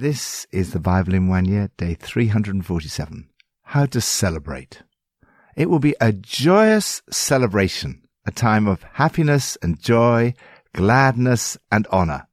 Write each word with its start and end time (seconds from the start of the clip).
This 0.00 0.46
is 0.50 0.72
the 0.72 0.80
Bible 0.80 1.12
in 1.12 1.28
one 1.28 1.44
year, 1.44 1.68
day 1.76 1.92
347. 1.92 3.28
How 3.64 3.84
to 3.84 4.00
celebrate. 4.00 4.82
It 5.54 5.68
will 5.68 5.78
be 5.78 5.94
a 6.00 6.10
joyous 6.10 7.02
celebration, 7.10 8.08
a 8.24 8.30
time 8.30 8.66
of 8.66 8.82
happiness 8.94 9.58
and 9.60 9.78
joy, 9.78 10.32
gladness 10.72 11.58
and 11.70 11.86
honor. 11.92 12.28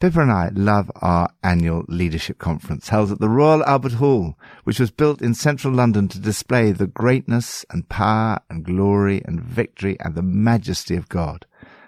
Pippa 0.00 0.22
and 0.22 0.32
I 0.32 0.48
love 0.54 0.90
our 1.02 1.28
annual 1.42 1.84
leadership 1.88 2.38
conference 2.38 2.88
held 2.88 3.12
at 3.12 3.20
the 3.20 3.28
Royal 3.28 3.62
Albert 3.66 3.92
Hall, 3.92 4.38
which 4.64 4.80
was 4.80 4.90
built 4.90 5.20
in 5.20 5.34
central 5.34 5.74
London 5.74 6.08
to 6.08 6.18
display 6.18 6.72
the 6.72 6.86
greatness 6.86 7.66
and 7.68 7.86
power 7.90 8.38
and 8.48 8.64
glory 8.64 9.20
and 9.26 9.42
victory 9.42 9.98
and 10.00 10.14
the 10.14 10.22
majesty 10.22 10.96
of 10.96 11.10
God. 11.10 11.44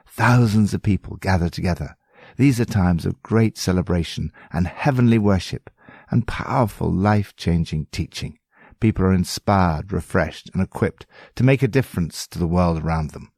Thousands 0.06 0.74
of 0.74 0.82
people 0.82 1.16
gather 1.16 1.48
together 1.48 1.96
these 2.38 2.58
are 2.58 2.64
times 2.64 3.04
of 3.04 3.22
great 3.22 3.58
celebration 3.58 4.32
and 4.52 4.66
heavenly 4.66 5.18
worship 5.18 5.70
and 6.10 6.26
powerful 6.26 6.90
life-changing 6.90 7.88
teaching. 7.92 8.38
People 8.80 9.04
are 9.04 9.12
inspired, 9.12 9.92
refreshed, 9.92 10.48
and 10.54 10.62
equipped 10.62 11.04
to 11.34 11.44
make 11.44 11.62
a 11.62 11.68
difference 11.68 12.26
to 12.28 12.38
the 12.38 12.46
world 12.46 12.82
around 12.82 13.10
them. 13.10 13.32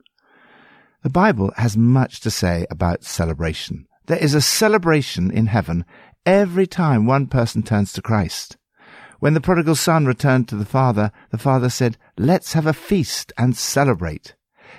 The 1.03 1.11
Bible 1.11 1.51
has 1.57 1.77
much 1.79 2.21
to 2.21 2.31
say 2.31 2.67
about 2.71 3.05
celebration. 3.05 3.87
There 4.07 4.19
is 4.19 4.35
a 4.35 4.43
celebration 4.43 5.31
in 5.31 5.47
heaven 5.47 5.87
every 6.27 6.67
time 6.67 7.07
one 7.07 7.27
person 7.27 7.63
turns 7.63 7.95
to 7.95 8.03
Christ. 8.03 8.59
When 9.19 9.33
the 9.33 9.41
prodigal 9.41 9.77
son 9.77 10.05
returned 10.05 10.49
to 10.49 10.57
the 10.57 10.67
father, 10.67 11.11
the 11.31 11.39
father 11.39 11.71
said, 11.71 11.97
Let's 12.19 12.53
have 12.53 12.67
a 12.67 12.75
feast 12.75 13.33
and 13.39 13.57
celebrate. 13.57 14.35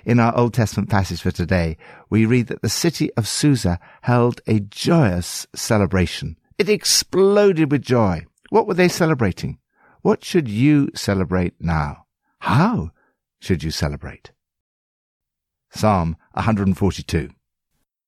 In 0.05 0.19
our 0.19 0.35
Old 0.37 0.53
Testament 0.53 0.89
passage 0.89 1.21
for 1.21 1.31
today, 1.31 1.77
we 2.09 2.25
read 2.25 2.47
that 2.47 2.61
the 2.61 2.69
city 2.69 3.11
of 3.13 3.27
Susa 3.27 3.79
held 4.01 4.41
a 4.47 4.59
joyous 4.59 5.47
celebration. 5.55 6.37
It 6.57 6.69
exploded 6.69 7.71
with 7.71 7.81
joy. 7.81 8.25
What 8.49 8.67
were 8.67 8.73
they 8.73 8.87
celebrating? 8.87 9.59
What 10.01 10.23
should 10.23 10.47
you 10.47 10.89
celebrate 10.95 11.53
now? 11.59 12.05
How 12.39 12.91
should 13.39 13.63
you 13.63 13.71
celebrate? 13.71 14.31
Psalm 15.69 16.17
142. 16.33 17.29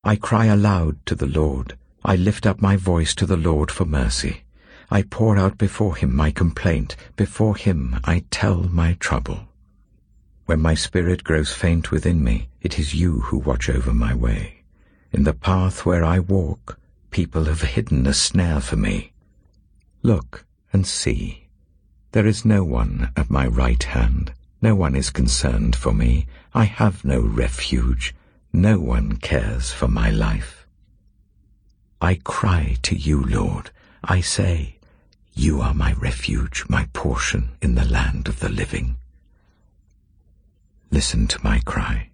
I 0.04 0.16
cry 0.16 0.46
aloud 0.46 1.04
to 1.06 1.14
the 1.14 1.26
Lord. 1.26 1.78
I 2.04 2.16
lift 2.16 2.46
up 2.46 2.60
my 2.60 2.76
voice 2.76 3.14
to 3.14 3.26
the 3.26 3.36
Lord 3.36 3.70
for 3.70 3.84
mercy. 3.84 4.42
I 4.90 5.02
pour 5.02 5.38
out 5.38 5.56
before 5.56 5.96
him 5.96 6.14
my 6.14 6.30
complaint. 6.30 6.94
Before 7.16 7.56
him 7.56 7.98
I 8.04 8.24
tell 8.30 8.64
my 8.64 8.94
trouble. 9.00 9.48
When 10.46 10.60
my 10.60 10.74
spirit 10.74 11.24
grows 11.24 11.52
faint 11.52 11.90
within 11.90 12.22
me, 12.22 12.48
it 12.60 12.78
is 12.78 12.94
you 12.94 13.20
who 13.20 13.38
watch 13.38 13.70
over 13.70 13.94
my 13.94 14.14
way. 14.14 14.62
In 15.10 15.24
the 15.24 15.32
path 15.32 15.86
where 15.86 16.04
I 16.04 16.18
walk, 16.18 16.78
people 17.10 17.44
have 17.44 17.62
hidden 17.62 18.06
a 18.06 18.12
snare 18.12 18.60
for 18.60 18.76
me. 18.76 19.12
Look 20.02 20.44
and 20.70 20.86
see. 20.86 21.48
There 22.12 22.26
is 22.26 22.44
no 22.44 22.62
one 22.62 23.10
at 23.16 23.30
my 23.30 23.46
right 23.46 23.82
hand. 23.82 24.34
No 24.60 24.74
one 24.74 24.94
is 24.94 25.08
concerned 25.08 25.76
for 25.76 25.94
me. 25.94 26.26
I 26.52 26.64
have 26.64 27.06
no 27.06 27.20
refuge. 27.20 28.14
No 28.52 28.78
one 28.78 29.16
cares 29.16 29.72
for 29.72 29.88
my 29.88 30.10
life. 30.10 30.66
I 32.02 32.16
cry 32.16 32.76
to 32.82 32.94
you, 32.94 33.22
Lord. 33.22 33.70
I 34.02 34.20
say, 34.20 34.76
You 35.32 35.62
are 35.62 35.72
my 35.72 35.94
refuge, 35.94 36.64
my 36.68 36.86
portion 36.92 37.52
in 37.62 37.76
the 37.76 37.86
land 37.86 38.28
of 38.28 38.40
the 38.40 38.50
living. 38.50 38.96
Listen 40.94 41.26
to 41.26 41.42
my 41.42 41.58
cry, 41.58 42.10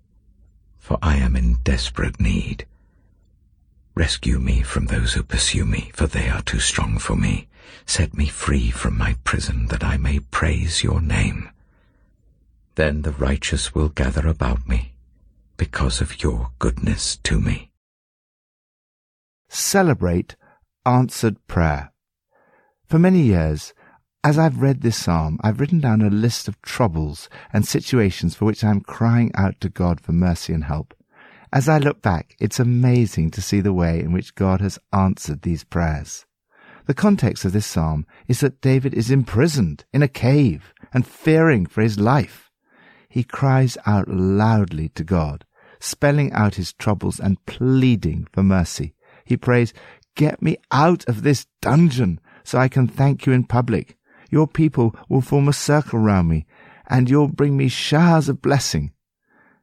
for 0.78 0.97
I 1.03 1.17
am 1.19 1.36
in 1.36 1.59
desperate 1.64 2.19
need. 2.19 2.67
Rescue 3.95 4.39
me 4.39 4.62
from 4.62 4.86
those 4.86 5.12
who 5.12 5.23
pursue 5.23 5.67
me, 5.67 5.91
for 5.92 6.06
they 6.06 6.31
are 6.31 6.41
too 6.41 6.61
strong 6.61 6.97
for 6.97 7.14
me. 7.14 7.48
Set 7.84 8.14
me 8.14 8.27
free 8.27 8.70
from 8.70 8.97
my 8.97 9.17
prison, 9.23 9.67
that 9.67 9.84
I 9.84 9.98
may 9.98 10.19
praise 10.19 10.83
your 10.83 11.03
name. 11.03 11.51
Then 12.77 13.03
the 13.03 13.12
righteous 13.12 13.74
will 13.74 13.91
gather 13.91 14.27
about 14.27 14.67
me, 14.67 14.95
because 15.58 16.01
of 16.01 16.23
your 16.23 16.52
goodness 16.58 17.18
to 17.24 17.39
me. 17.39 17.73
Celebrate 19.51 20.36
answered 20.86 21.36
prayer. 21.47 21.92
For 22.86 22.98
many 22.98 23.20
years, 23.20 23.74
as 24.23 24.39
I've 24.39 24.61
read 24.61 24.83
this 24.83 24.98
psalm, 24.98 25.39
I've 25.42 25.61
written 25.61 25.81
down 25.81 26.03
a 26.03 26.11
list 26.11 26.47
of 26.47 26.61
troubles 26.61 27.31
and 27.53 27.67
situations 27.67 28.35
for 28.35 28.45
which 28.45 28.63
I'm 28.63 28.83
crying 28.83 29.31
out 29.35 29.58
to 29.63 29.70
God 29.70 30.01
for 30.01 30.13
mercy 30.13 30.53
and 30.53 30.64
help. 30.64 30.95
As 31.53 31.69
I 31.69 31.79
look 31.79 32.03
back, 32.03 32.36
it's 32.39 32.61
amazing 32.61 33.30
to 33.33 33.42
see 33.42 33.61
the 33.61 33.73
way 33.73 33.98
in 33.98 34.13
which 34.13 34.35
God 34.35 34.61
has 34.61 34.79
answered 34.92 35.42
these 35.42 35.64
prayers. 35.64 36.27
The 36.86 36.95
context 36.95 37.45
of 37.45 37.53
this 37.53 37.67
psalm 37.67 38.07
is 38.29 38.41
that 38.41 38.61
David 38.61 38.92
is 38.92 39.11
imprisoned 39.11 39.85
in 39.92 40.03
a 40.03 40.09
cave 40.09 40.75
and 40.92 41.07
fearing 41.07 41.64
for 41.64 41.80
his 41.80 41.98
life. 41.98 42.51
He 43.09 43.25
cries 43.25 43.79
out 43.86 44.07
loudly 44.09 44.91
to 44.91 45.03
God, 45.03 45.47
spelling 45.80 46.30
out 46.33 46.57
his 46.57 46.73
troubles 46.75 47.19
and 47.19 47.45
pleading 47.47 48.29
for 48.33 48.42
mercy. 48.42 48.95
He 49.25 49.36
prays, 49.36 49.73
Get 50.14 50.42
me 50.42 50.59
out 50.70 51.09
of 51.09 51.23
this 51.23 51.47
dungeon 51.63 52.20
so 52.45 52.59
I 52.59 52.69
can 52.69 52.86
thank 52.86 53.25
you 53.25 53.33
in 53.33 53.45
public. 53.45 53.97
Your 54.30 54.46
people 54.46 54.95
will 55.08 55.20
form 55.20 55.48
a 55.48 55.52
circle 55.52 55.98
round 55.98 56.29
me, 56.29 56.46
and 56.89 57.11
you'll 57.11 57.29
bring 57.29 57.57
me 57.57 57.68
showers 57.68 58.29
of 58.29 58.41
blessing. 58.41 58.92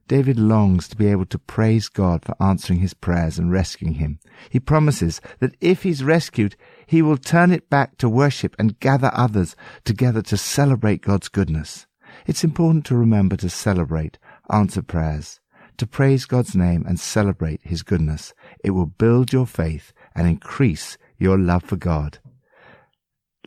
David 0.06 0.38
longs 0.38 0.88
to 0.88 0.96
be 0.96 1.06
able 1.08 1.26
to 1.26 1.38
praise 1.38 1.88
God 1.88 2.24
for 2.24 2.34
answering 2.40 2.80
his 2.80 2.94
prayers 2.94 3.38
and 3.38 3.52
rescuing 3.52 3.94
him. 3.94 4.20
He 4.48 4.58
promises 4.58 5.20
that 5.40 5.54
if 5.60 5.82
he's 5.82 6.02
rescued, 6.02 6.56
he 6.86 7.02
will 7.02 7.18
turn 7.18 7.50
it 7.50 7.68
back 7.68 7.98
to 7.98 8.08
worship 8.08 8.56
and 8.58 8.80
gather 8.80 9.10
others 9.12 9.54
together 9.84 10.22
to 10.22 10.36
celebrate 10.38 11.02
God's 11.02 11.28
goodness. 11.28 11.86
It's 12.26 12.42
important 12.42 12.86
to 12.86 12.96
remember 12.96 13.36
to 13.36 13.50
celebrate 13.50 14.18
answered 14.50 14.88
prayers, 14.88 15.40
to 15.76 15.86
praise 15.86 16.24
God's 16.24 16.56
name 16.56 16.86
and 16.86 16.98
celebrate 16.98 17.60
his 17.62 17.82
goodness. 17.82 18.32
It 18.64 18.70
will 18.70 18.86
build 18.86 19.32
your 19.32 19.46
faith 19.46 19.92
and 20.14 20.26
increase 20.26 20.96
your 21.18 21.36
love 21.36 21.64
for 21.64 21.76
God. 21.76 22.18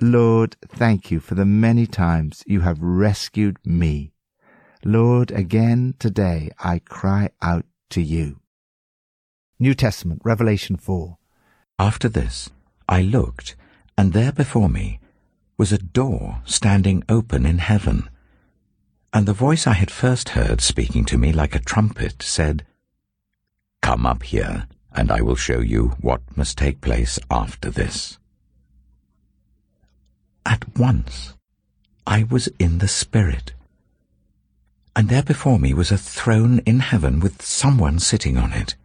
Lord, 0.03 0.57
thank 0.67 1.11
you 1.11 1.19
for 1.19 1.35
the 1.35 1.45
many 1.45 1.85
times 1.85 2.43
you 2.47 2.61
have 2.61 2.81
rescued 2.81 3.57
me. 3.63 4.13
Lord, 4.83 5.29
again 5.29 5.93
today 5.99 6.49
I 6.57 6.79
cry 6.79 7.29
out 7.39 7.65
to 7.91 8.01
you. 8.01 8.39
New 9.59 9.75
Testament, 9.75 10.23
Revelation 10.25 10.75
4. 10.75 11.19
After 11.77 12.09
this, 12.09 12.49
I 12.89 13.03
looked, 13.03 13.55
and 13.95 14.11
there 14.11 14.31
before 14.31 14.69
me 14.69 14.99
was 15.55 15.71
a 15.71 15.77
door 15.77 16.41
standing 16.45 17.03
open 17.07 17.45
in 17.45 17.59
heaven. 17.59 18.09
And 19.13 19.27
the 19.27 19.33
voice 19.33 19.67
I 19.67 19.73
had 19.73 19.91
first 19.91 20.29
heard 20.29 20.61
speaking 20.61 21.05
to 21.05 21.17
me 21.19 21.31
like 21.31 21.53
a 21.53 21.59
trumpet 21.59 22.23
said, 22.23 22.65
Come 23.83 24.07
up 24.07 24.23
here, 24.23 24.67
and 24.91 25.11
I 25.11 25.21
will 25.21 25.35
show 25.35 25.59
you 25.59 25.89
what 26.01 26.35
must 26.35 26.57
take 26.57 26.81
place 26.81 27.19
after 27.29 27.69
this. 27.69 28.17
At 30.45 30.77
once 30.77 31.33
I 32.07 32.23
was 32.23 32.49
in 32.59 32.79
the 32.79 32.87
Spirit. 32.87 33.53
And 34.95 35.07
there 35.07 35.23
before 35.23 35.59
me 35.59 35.73
was 35.73 35.91
a 35.91 35.97
throne 35.97 36.59
in 36.65 36.79
heaven 36.79 37.19
with 37.19 37.41
someone 37.41 37.99
sitting 37.99 38.37
on 38.37 38.51
it. 38.51 38.75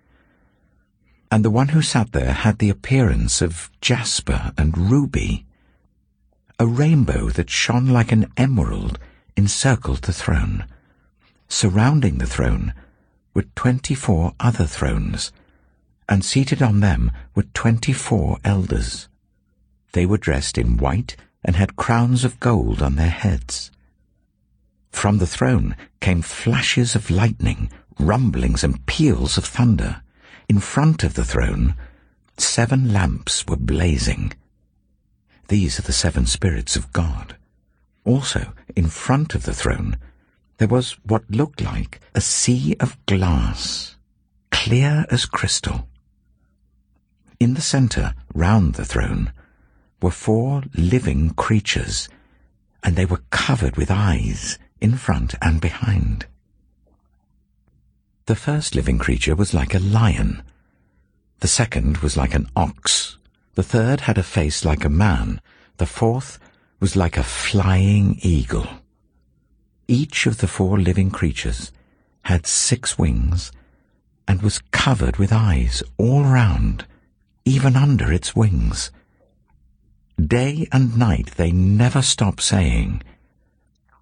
And 1.30 1.44
the 1.44 1.50
one 1.50 1.68
who 1.68 1.82
sat 1.82 2.12
there 2.12 2.32
had 2.32 2.58
the 2.58 2.70
appearance 2.70 3.42
of 3.42 3.70
jasper 3.80 4.52
and 4.56 4.76
ruby. 4.90 5.44
A 6.58 6.66
rainbow 6.66 7.30
that 7.30 7.50
shone 7.50 7.88
like 7.88 8.12
an 8.12 8.30
emerald 8.36 8.98
encircled 9.36 10.02
the 10.02 10.12
throne. 10.12 10.66
Surrounding 11.48 12.18
the 12.18 12.26
throne 12.26 12.72
were 13.34 13.44
twenty-four 13.54 14.34
other 14.40 14.66
thrones, 14.66 15.32
and 16.08 16.24
seated 16.24 16.62
on 16.62 16.80
them 16.80 17.10
were 17.34 17.42
twenty-four 17.54 18.38
elders. 18.44 19.08
They 19.92 20.06
were 20.06 20.18
dressed 20.18 20.56
in 20.56 20.76
white 20.76 21.16
and 21.47 21.54
had 21.54 21.77
crowns 21.77 22.25
of 22.25 22.41
gold 22.41 22.83
on 22.83 22.97
their 22.97 23.09
heads. 23.09 23.71
From 24.91 25.19
the 25.19 25.27
throne 25.27 25.77
came 26.01 26.21
flashes 26.21 26.97
of 26.97 27.10
lightning, 27.10 27.71
rumblings 28.01 28.65
and 28.65 28.84
peals 28.87 29.39
of 29.39 29.45
thunder. 29.45 30.03
In 30.48 30.59
front 30.59 31.04
of 31.04 31.15
the 31.15 31.25
throne, 31.25 31.77
seven 32.37 32.93
lamps 32.93 33.47
were 33.47 33.57
blazing. 33.57 34.33
These 35.48 35.78
are 35.78 35.83
the 35.83 35.93
seven 35.93 36.27
spirits 36.27 36.75
of 36.75 36.93
God. 36.93 37.37
Also, 38.04 38.53
in 38.75 38.89
front 38.89 39.37
of 39.37 39.45
the 39.45 39.54
throne, 39.54 39.97
there 40.59 40.69
was 40.69 40.97
what 41.04 41.31
looked 41.31 41.60
like 41.60 42.01
a 42.15 42.21
sea 42.21 42.75
of 42.81 42.98
glass, 43.07 43.97
clear 44.51 45.07
as 45.10 45.27
crystal. 45.27 45.87
In 47.39 47.54
the 47.54 47.60
center, 47.60 48.15
round 48.34 48.75
the 48.75 48.84
throne, 48.84 49.33
were 50.01 50.10
four 50.10 50.63
living 50.75 51.31
creatures, 51.31 52.09
and 52.83 52.97
they 52.97 53.04
were 53.04 53.22
covered 53.31 53.77
with 53.77 53.91
eyes 53.91 54.59
in 54.81 54.97
front 54.97 55.34
and 55.41 55.60
behind. 55.60 56.27
The 58.27 58.37
first 58.37 58.75
living 58.75 58.98
creature 58.98 59.34
was 59.34 59.54
like 59.54 59.75
a 59.75 59.78
lion. 59.78 60.43
The 61.41 61.48
second 61.48 61.98
was 61.98 62.16
like 62.16 62.34
an 62.34 62.48
ox. 62.57 63.19
The 63.54 63.63
third 63.63 64.01
had 64.03 64.19
a 64.19 64.22
face 64.22 64.65
like 64.65 64.84
a 64.84 64.91
man. 64.91 65.41
The 65.77 65.87
fourth 65.87 66.39
was 66.81 66.97
like 66.97 67.16
a 67.16 67.22
flying 67.22 68.19
eagle. 68.21 68.69
Each 69.89 70.27
of 70.27 70.39
the 70.39 70.48
four 70.48 70.78
living 70.78 71.10
creatures 71.10 71.71
had 72.22 72.47
six 72.47 72.98
wings 72.98 73.53
and 74.27 74.43
was 74.43 74.59
covered 74.72 75.16
with 75.16 75.33
eyes 75.33 75.83
all 75.97 76.25
round, 76.25 76.84
even 77.45 77.77
under 77.77 78.13
its 78.13 78.34
wings. 78.34 78.91
Day 80.21 80.66
and 80.72 80.97
night 80.97 81.33
they 81.36 81.53
never 81.53 82.01
stop 82.01 82.41
saying, 82.41 83.03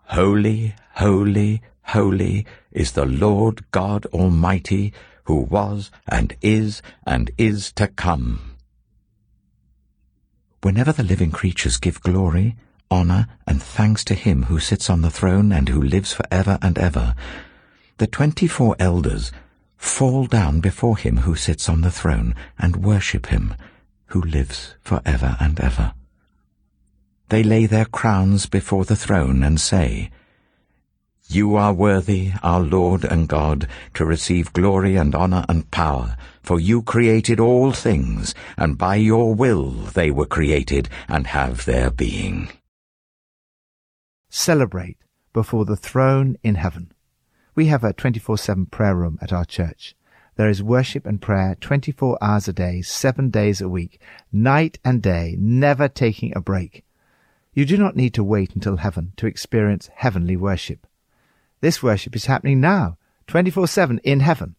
Holy, 0.05 0.75
holy, 0.93 1.61
holy 1.82 2.46
is 2.70 2.93
the 2.93 3.05
Lord 3.05 3.69
God 3.72 4.06
Almighty, 4.06 4.93
who 5.25 5.40
was 5.40 5.90
and 6.06 6.37
is 6.40 6.82
and 7.05 7.32
is 7.37 7.72
to 7.72 7.88
come. 7.88 8.55
Whenever 10.62 10.93
the 10.93 11.02
living 11.02 11.32
creatures 11.32 11.78
give 11.78 12.00
glory, 12.00 12.56
honor, 12.93 13.26
and 13.46 13.60
thanks 13.60 14.05
to 14.05 14.14
him 14.14 14.44
who 14.44 14.60
sits 14.60 14.88
on 14.88 15.02
the 15.02 15.10
throne 15.10 15.50
and 15.50 15.69
who 15.69 15.82
lives 15.82 16.12
for 16.12 16.25
ever 16.31 16.58
and 16.62 16.78
ever, 16.78 17.17
the 17.99 18.06
twenty-four 18.06 18.76
elders 18.78 19.32
fall 19.76 20.26
down 20.26 20.60
before 20.60 20.96
him 20.96 21.19
who 21.19 21.34
sits 21.34 21.69
on 21.69 21.81
the 21.81 21.90
throne 21.90 22.37
and 22.56 22.84
worship 22.84 23.26
him 23.26 23.55
who 24.06 24.22
lives 24.22 24.76
for 24.81 25.02
ever 25.05 25.37
and 25.40 25.58
ever. 25.58 25.93
They 27.28 27.42
lay 27.42 27.66
their 27.66 27.86
crowns 27.86 28.46
before 28.46 28.84
the 28.84 28.96
throne 28.96 29.42
and 29.42 29.60
say, 29.60 30.10
You 31.28 31.56
are 31.56 31.72
worthy, 31.72 32.32
our 32.42 32.60
Lord 32.60 33.04
and 33.04 33.28
God, 33.28 33.66
to 33.94 34.04
receive 34.04 34.52
glory 34.52 34.96
and 34.96 35.14
honor 35.14 35.44
and 35.48 35.70
power, 35.70 36.16
for 36.42 36.60
you 36.60 36.82
created 36.82 37.40
all 37.40 37.72
things, 37.72 38.34
and 38.58 38.76
by 38.76 38.96
your 38.96 39.34
will 39.34 39.70
they 39.70 40.10
were 40.10 40.26
created 40.26 40.88
and 41.08 41.28
have 41.28 41.64
their 41.64 41.90
being. 41.90 42.50
Celebrate 44.28 44.98
before 45.32 45.64
the 45.64 45.76
throne 45.76 46.36
in 46.42 46.56
heaven. 46.56 46.92
We 47.54 47.66
have 47.66 47.84
a 47.84 47.94
24-7 47.94 48.70
prayer 48.70 48.94
room 48.94 49.18
at 49.22 49.32
our 49.32 49.44
church. 49.44 49.94
There 50.36 50.48
is 50.48 50.62
worship 50.62 51.06
and 51.06 51.22
prayer 51.22 51.56
24 51.60 52.18
hours 52.20 52.48
a 52.48 52.52
day, 52.52 52.82
seven 52.82 53.30
days 53.30 53.60
a 53.60 53.68
week, 53.68 54.00
night 54.32 54.78
and 54.84 55.00
day, 55.00 55.36
never 55.38 55.88
taking 55.88 56.36
a 56.36 56.40
break. 56.40 56.84
You 57.54 57.64
do 57.64 57.76
not 57.76 57.94
need 57.94 58.14
to 58.14 58.24
wait 58.24 58.54
until 58.54 58.78
heaven 58.78 59.12
to 59.16 59.28
experience 59.28 59.88
heavenly 59.94 60.36
worship. 60.36 60.88
This 61.60 61.82
worship 61.82 62.16
is 62.16 62.26
happening 62.26 62.60
now, 62.60 62.98
24-7 63.28 64.00
in 64.02 64.20
heaven. 64.20 64.56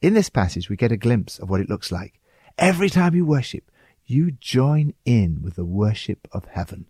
In 0.00 0.14
this 0.14 0.30
passage, 0.30 0.70
we 0.70 0.76
get 0.76 0.90
a 0.90 0.96
glimpse 0.96 1.38
of 1.38 1.50
what 1.50 1.60
it 1.60 1.68
looks 1.68 1.92
like. 1.92 2.18
Every 2.56 2.88
time 2.88 3.14
you 3.14 3.26
worship, 3.26 3.70
you 4.06 4.30
join 4.30 4.94
in 5.04 5.42
with 5.42 5.56
the 5.56 5.66
worship 5.66 6.26
of 6.32 6.46
heaven. 6.46 6.86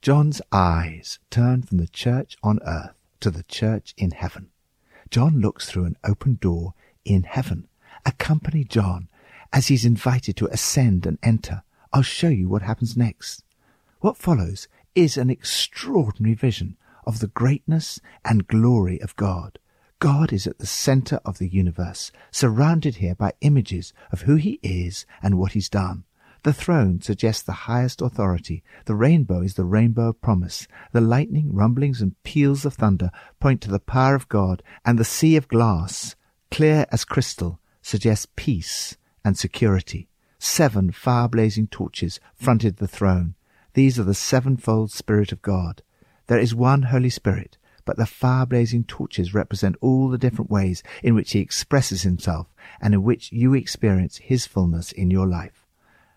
John's 0.00 0.40
eyes 0.50 1.18
turn 1.28 1.62
from 1.62 1.76
the 1.76 1.88
church 1.88 2.38
on 2.42 2.58
earth 2.66 2.94
to 3.20 3.30
the 3.30 3.42
church 3.42 3.92
in 3.98 4.12
heaven. 4.12 4.48
John 5.10 5.40
looks 5.40 5.68
through 5.68 5.84
an 5.84 5.96
open 6.04 6.38
door 6.40 6.72
in 7.04 7.24
heaven. 7.24 7.68
Accompany 8.06 8.64
John 8.64 9.08
as 9.52 9.68
he's 9.68 9.84
invited 9.84 10.36
to 10.36 10.46
ascend 10.46 11.04
and 11.04 11.18
enter. 11.22 11.62
I'll 11.92 12.02
show 12.02 12.28
you 12.28 12.48
what 12.48 12.62
happens 12.62 12.96
next. 12.96 13.44
What 14.00 14.16
follows 14.16 14.68
is 14.94 15.16
an 15.16 15.28
extraordinary 15.28 16.34
vision 16.34 16.76
of 17.04 17.18
the 17.18 17.26
greatness 17.26 18.00
and 18.24 18.46
glory 18.46 19.00
of 19.00 19.16
God. 19.16 19.58
God 19.98 20.32
is 20.32 20.46
at 20.46 20.58
the 20.58 20.66
center 20.66 21.18
of 21.24 21.38
the 21.38 21.48
universe, 21.48 22.12
surrounded 22.30 22.96
here 22.96 23.16
by 23.16 23.32
images 23.40 23.92
of 24.12 24.22
who 24.22 24.36
he 24.36 24.60
is 24.62 25.04
and 25.20 25.36
what 25.36 25.52
he's 25.52 25.68
done. 25.68 26.04
The 26.44 26.52
throne 26.52 27.00
suggests 27.00 27.42
the 27.42 27.66
highest 27.66 28.00
authority. 28.00 28.62
The 28.84 28.94
rainbow 28.94 29.40
is 29.40 29.54
the 29.54 29.64
rainbow 29.64 30.10
of 30.10 30.20
promise. 30.20 30.68
The 30.92 31.00
lightning, 31.00 31.52
rumblings, 31.52 32.00
and 32.00 32.14
peals 32.22 32.64
of 32.64 32.74
thunder 32.74 33.10
point 33.40 33.60
to 33.62 33.70
the 33.70 33.80
power 33.80 34.14
of 34.14 34.28
God, 34.28 34.62
and 34.84 34.96
the 34.96 35.04
sea 35.04 35.34
of 35.34 35.48
glass, 35.48 36.14
clear 36.52 36.86
as 36.92 37.04
crystal, 37.04 37.58
suggests 37.82 38.28
peace 38.36 38.96
and 39.24 39.36
security. 39.36 40.08
Seven 40.38 40.92
fire-blazing 40.92 41.66
torches 41.66 42.20
fronted 42.36 42.76
the 42.76 42.86
throne. 42.86 43.34
These 43.74 43.98
are 43.98 44.04
the 44.04 44.14
sevenfold 44.14 44.90
Spirit 44.90 45.32
of 45.32 45.42
God. 45.42 45.82
There 46.26 46.38
is 46.38 46.54
one 46.54 46.82
Holy 46.82 47.10
Spirit, 47.10 47.58
but 47.84 47.96
the 47.96 48.06
fire-blazing 48.06 48.84
torches 48.84 49.32
represent 49.32 49.76
all 49.80 50.08
the 50.08 50.18
different 50.18 50.50
ways 50.50 50.82
in 51.02 51.14
which 51.14 51.32
He 51.32 51.40
expresses 51.40 52.02
Himself 52.02 52.48
and 52.80 52.92
in 52.94 53.02
which 53.02 53.32
you 53.32 53.54
experience 53.54 54.18
His 54.18 54.46
fullness 54.46 54.92
in 54.92 55.10
your 55.10 55.26
life. 55.26 55.66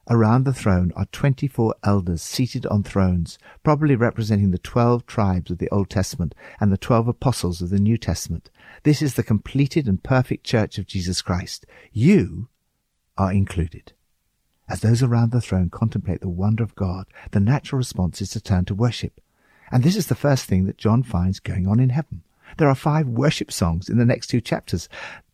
Around 0.09 0.43
the 0.43 0.53
throne 0.53 0.91
are 0.95 1.05
24 1.11 1.75
elders 1.83 2.21
seated 2.21 2.65
on 2.65 2.83
thrones, 2.83 3.37
probably 3.63 3.95
representing 3.95 4.51
the 4.51 4.57
12 4.57 5.05
tribes 5.05 5.51
of 5.51 5.59
the 5.59 5.69
Old 5.69 5.89
Testament 5.89 6.35
and 6.59 6.71
the 6.71 6.77
12 6.77 7.07
apostles 7.07 7.61
of 7.61 7.69
the 7.69 7.79
New 7.79 7.97
Testament. 7.97 8.49
This 8.83 9.01
is 9.01 9.13
the 9.13 9.23
completed 9.23 9.87
and 9.87 10.03
perfect 10.03 10.43
church 10.43 10.77
of 10.77 10.87
Jesus 10.87 11.21
Christ. 11.21 11.65
You 11.93 12.49
are 13.17 13.31
included. 13.31 13.93
As 14.71 14.79
those 14.79 15.03
around 15.03 15.31
the 15.31 15.41
throne 15.41 15.69
contemplate 15.69 16.21
the 16.21 16.29
wonder 16.29 16.63
of 16.63 16.75
God, 16.75 17.05
the 17.31 17.41
natural 17.41 17.77
response 17.77 18.21
is 18.21 18.29
to 18.29 18.39
turn 18.39 18.63
to 18.65 18.73
worship. 18.73 19.19
And 19.69 19.83
this 19.83 19.97
is 19.97 20.07
the 20.07 20.15
first 20.15 20.45
thing 20.45 20.63
that 20.63 20.77
John 20.77 21.03
finds 21.03 21.41
going 21.41 21.67
on 21.67 21.81
in 21.81 21.89
heaven. 21.89 22.23
There 22.57 22.69
are 22.69 22.75
five 22.75 23.05
worship 23.05 23.51
songs 23.51 23.89
in 23.89 23.97
the 23.97 24.05
next 24.05 24.27
two 24.27 24.39
chapters. 24.39 24.87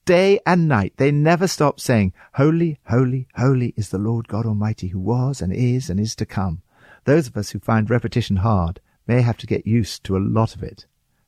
Day 0.05 0.39
and 0.47 0.67
night 0.67 0.93
they 0.97 1.11
never 1.11 1.47
stop 1.47 1.79
saying, 1.79 2.13
Holy, 2.33 2.79
holy, 2.87 3.27
holy 3.35 3.75
is 3.77 3.89
the 3.89 3.99
Lord 3.99 4.27
God 4.27 4.47
Almighty 4.47 4.87
who 4.87 4.99
was 4.99 5.39
and 5.39 5.53
is 5.53 5.87
and 5.91 5.99
is 5.99 6.15
to 6.15 6.25
come. 6.25 6.63
Those 7.03 7.27
of 7.27 7.37
us 7.37 7.51
who 7.51 7.59
find 7.59 7.91
repetition 7.91 8.37
hard 8.37 8.79
may 9.05 9.21
have 9.21 9.37
to 9.37 9.45
get 9.45 9.67
used 9.67 10.03
to 10.05 10.17
a 10.17 10.25
lot 10.33 10.55
of 10.55 10.63
it. 10.63 10.87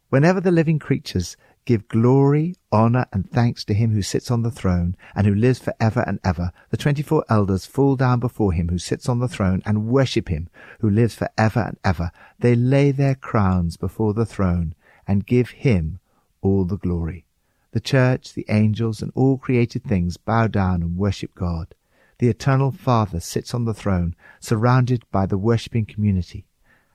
Whenever 0.09 0.41
the 0.41 0.49
living 0.49 0.79
creatures 0.79 1.37
Give 1.69 1.87
glory, 1.87 2.55
honor, 2.71 3.05
and 3.13 3.29
thanks 3.29 3.63
to 3.65 3.75
him 3.75 3.91
who 3.91 4.01
sits 4.01 4.31
on 4.31 4.41
the 4.41 4.49
throne 4.49 4.95
and 5.13 5.27
who 5.27 5.35
lives 5.35 5.59
for 5.59 5.71
ever 5.79 6.03
and 6.07 6.19
ever. 6.23 6.51
The 6.71 6.77
twenty-four 6.77 7.25
elders 7.29 7.67
fall 7.67 7.95
down 7.95 8.19
before 8.19 8.53
him 8.53 8.69
who 8.69 8.79
sits 8.79 9.07
on 9.07 9.19
the 9.19 9.27
throne 9.27 9.61
and 9.67 9.85
worship 9.85 10.29
him 10.29 10.49
who 10.79 10.89
lives 10.89 11.13
for 11.13 11.29
ever 11.37 11.59
and 11.59 11.77
ever. 11.83 12.09
They 12.39 12.55
lay 12.55 12.89
their 12.89 13.13
crowns 13.13 13.77
before 13.77 14.15
the 14.15 14.25
throne 14.25 14.73
and 15.07 15.27
give 15.27 15.51
him 15.51 15.99
all 16.41 16.65
the 16.65 16.79
glory. 16.79 17.27
The 17.69 17.79
church, 17.79 18.33
the 18.33 18.47
angels, 18.49 19.03
and 19.03 19.11
all 19.13 19.37
created 19.37 19.83
things 19.83 20.17
bow 20.17 20.47
down 20.47 20.81
and 20.81 20.97
worship 20.97 21.35
God. 21.35 21.75
The 22.17 22.29
eternal 22.29 22.71
Father 22.71 23.19
sits 23.19 23.53
on 23.53 23.65
the 23.65 23.75
throne, 23.75 24.15
surrounded 24.39 25.05
by 25.11 25.27
the 25.27 25.37
worshipping 25.37 25.85
community. 25.85 26.47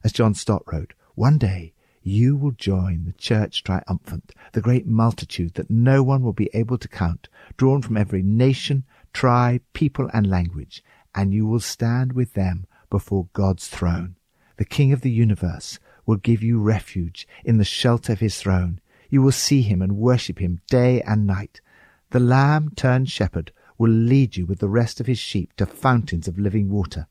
As 0.03 0.11
John 0.13 0.35
Stott 0.35 0.65
wrote, 0.67 0.95
one 1.15 1.39
day 1.39 1.74
you 2.07 2.37
will 2.37 2.51
join 2.51 3.05
the 3.05 3.13
church 3.13 3.65
triumphant, 3.65 4.33
the 4.53 4.61
great 4.61 4.87
multitude 4.87 5.55
that 5.55 5.71
no 5.71 6.03
one 6.03 6.23
will 6.23 6.35
be 6.35 6.51
able 6.53 6.77
to 6.77 6.87
count, 6.87 7.29
drawn 7.57 7.81
from 7.81 7.97
every 7.97 8.23
nation, 8.23 8.85
tribe, 9.15 9.63
people, 9.73 10.11
and 10.13 10.29
language, 10.29 10.85
and 11.15 11.33
you 11.33 11.47
will 11.47 11.61
stand 11.61 12.13
with 12.13 12.35
them 12.35 12.67
before 12.91 13.29
God's 13.33 13.69
throne. 13.69 14.17
The 14.59 14.67
King 14.67 14.93
of 14.93 15.01
the 15.01 15.11
universe 15.11 15.79
will 16.05 16.17
give 16.17 16.43
you 16.43 16.61
refuge 16.61 17.27
in 17.43 17.57
the 17.57 17.65
shelter 17.65 18.13
of 18.13 18.21
his 18.21 18.39
throne. 18.39 18.81
You 19.09 19.23
will 19.23 19.33
see 19.33 19.63
him 19.63 19.81
and 19.81 19.97
worship 19.97 20.39
him 20.39 20.61
day 20.69 21.01
and 21.03 21.27
night. 21.27 21.63
The 22.11 22.21
Lamb 22.21 22.73
turned 22.77 23.11
shepherd 23.11 23.51
will 23.79 23.91
lead 23.91 24.37
you 24.37 24.45
with 24.45 24.59
the 24.59 24.69
rest 24.69 25.01
of 25.01 25.07
his 25.07 25.19
sheep 25.19 25.55
to 25.57 25.65
fountains 25.65 26.29
of 26.29 26.39
living 26.39 26.69
water. 26.69 27.07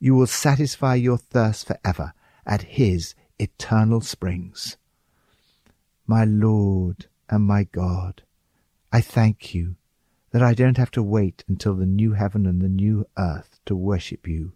You 0.00 0.16
will 0.16 0.26
satisfy 0.26 0.96
your 0.96 1.16
thirst 1.16 1.68
forever 1.68 2.12
at 2.44 2.62
his 2.62 3.14
eternal 3.42 4.00
springs. 4.00 4.76
My 6.06 6.24
Lord 6.24 7.06
and 7.28 7.44
my 7.44 7.64
God, 7.64 8.22
I 8.92 9.00
thank 9.00 9.54
you 9.54 9.76
that 10.30 10.42
I 10.42 10.54
don't 10.54 10.78
have 10.78 10.92
to 10.92 11.02
wait 11.02 11.44
until 11.48 11.74
the 11.74 11.86
new 11.86 12.12
heaven 12.12 12.46
and 12.46 12.62
the 12.62 12.68
new 12.68 13.06
earth 13.18 13.58
to 13.66 13.74
worship 13.74 14.28
you. 14.28 14.52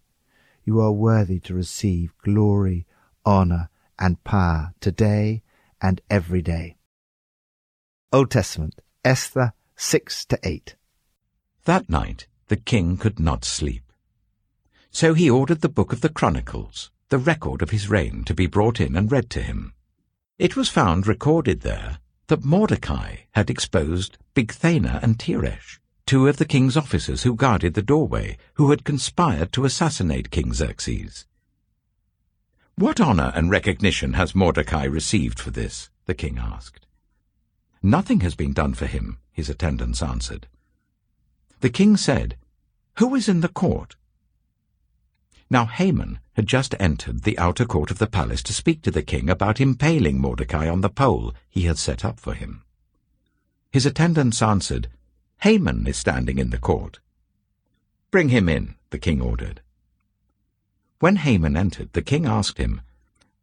You 0.65 0.81
are 0.81 0.93
worthy 0.93 1.41
to 1.41 1.55
receive 1.55 2.15
glory, 2.23 2.87
honor, 3.25 3.69
and 3.99 4.23
power 4.25 4.73
today 4.81 5.43
and 5.83 6.01
every 6.09 6.43
day. 6.43 6.77
Old 8.13 8.31
Testament, 8.31 8.81
Esther 9.05 9.53
6 9.77 10.25
to 10.27 10.39
8. 10.43 10.77
That 11.65 11.91
night 11.91 12.29
the 12.49 12.57
king 12.57 12.97
could 12.97 13.19
not 13.19 13.45
sleep. 13.45 13.93
So 14.91 15.13
he 15.13 15.29
ordered 15.29 15.61
the 15.61 15.69
book 15.69 15.93
of 15.93 16.01
the 16.01 16.09
Chronicles, 16.09 16.91
the 17.09 17.19
record 17.19 17.63
of 17.63 17.71
his 17.71 17.89
reign 17.89 18.25
to 18.25 18.35
be 18.35 18.47
brought 18.47 18.81
in 18.81 18.97
and 18.97 19.13
read 19.13 19.31
to 19.31 19.43
him. 19.43 19.73
It 20.39 20.57
was 20.57 20.69
found 20.69 21.07
recorded 21.07 21.61
there 21.61 21.99
that 22.27 22.45
Mordecai 22.45 23.17
had 23.33 23.49
exposed 23.49 24.19
Bigthana 24.35 25.01
and 25.03 25.19
Teresh, 25.19 25.79
two 26.05 26.27
of 26.27 26.39
the 26.39 26.45
king's 26.45 26.77
officers 26.77 27.23
who 27.23 27.37
guarded 27.37 27.75
the 27.75 27.83
doorway, 27.83 28.37
who 28.55 28.71
had 28.71 28.85
conspired 28.85 29.53
to 29.53 29.65
assassinate 29.65 30.31
King 30.31 30.53
Xerxes. 30.53 31.27
What 32.75 33.01
honor 33.01 33.33
and 33.35 33.51
recognition 33.51 34.15
has 34.15 34.35
Mordecai 34.35 34.85
received 34.85 35.39
for 35.39 35.51
this? 35.51 35.89
the 36.07 36.15
king 36.15 36.39
asked. 36.39 36.87
Nothing 37.83 38.21
has 38.21 38.35
been 38.35 38.53
done 38.53 38.75
for 38.75 38.87
him, 38.87 39.19
his 39.33 39.49
attendants 39.49 40.03
answered. 40.03 40.49
The 41.61 41.71
king 41.71 41.97
said, 41.97 42.37
Who 42.99 43.15
is 43.15 43.29
in 43.29 43.41
the 43.41 43.49
court? 43.49 43.97
Now 45.49 45.67
Haman 45.67 46.19
had 46.33 46.47
just 46.47 46.75
entered 46.81 47.23
the 47.23 47.39
outer 47.39 47.65
court 47.65 47.91
of 47.91 47.99
the 47.99 48.09
palace 48.09 48.43
to 48.45 48.53
speak 48.53 48.83
to 48.83 48.91
the 48.91 49.03
king 49.03 49.31
about 49.31 49.61
impaling 49.61 50.21
Mordecai 50.21 50.69
on 50.69 50.81
the 50.81 50.91
pole 50.91 51.33
he 51.49 51.63
had 51.63 51.79
set 51.79 52.05
up 52.05 52.19
for 52.19 52.35
him. 52.35 52.65
His 53.71 53.87
attendants 53.87 54.43
answered, 54.43 54.89
Haman 55.43 55.87
is 55.87 55.97
standing 55.97 56.39
in 56.39 56.51
the 56.51 56.59
court. 56.59 56.99
Bring 58.11 58.31
him 58.31 58.49
in, 58.49 58.75
the 58.91 58.99
king 58.99 59.21
ordered. 59.21 59.61
When 60.99 61.17
Haman 61.17 61.57
entered, 61.57 61.93
the 61.93 62.03
king 62.03 62.27
asked 62.27 62.59
him, 62.59 62.81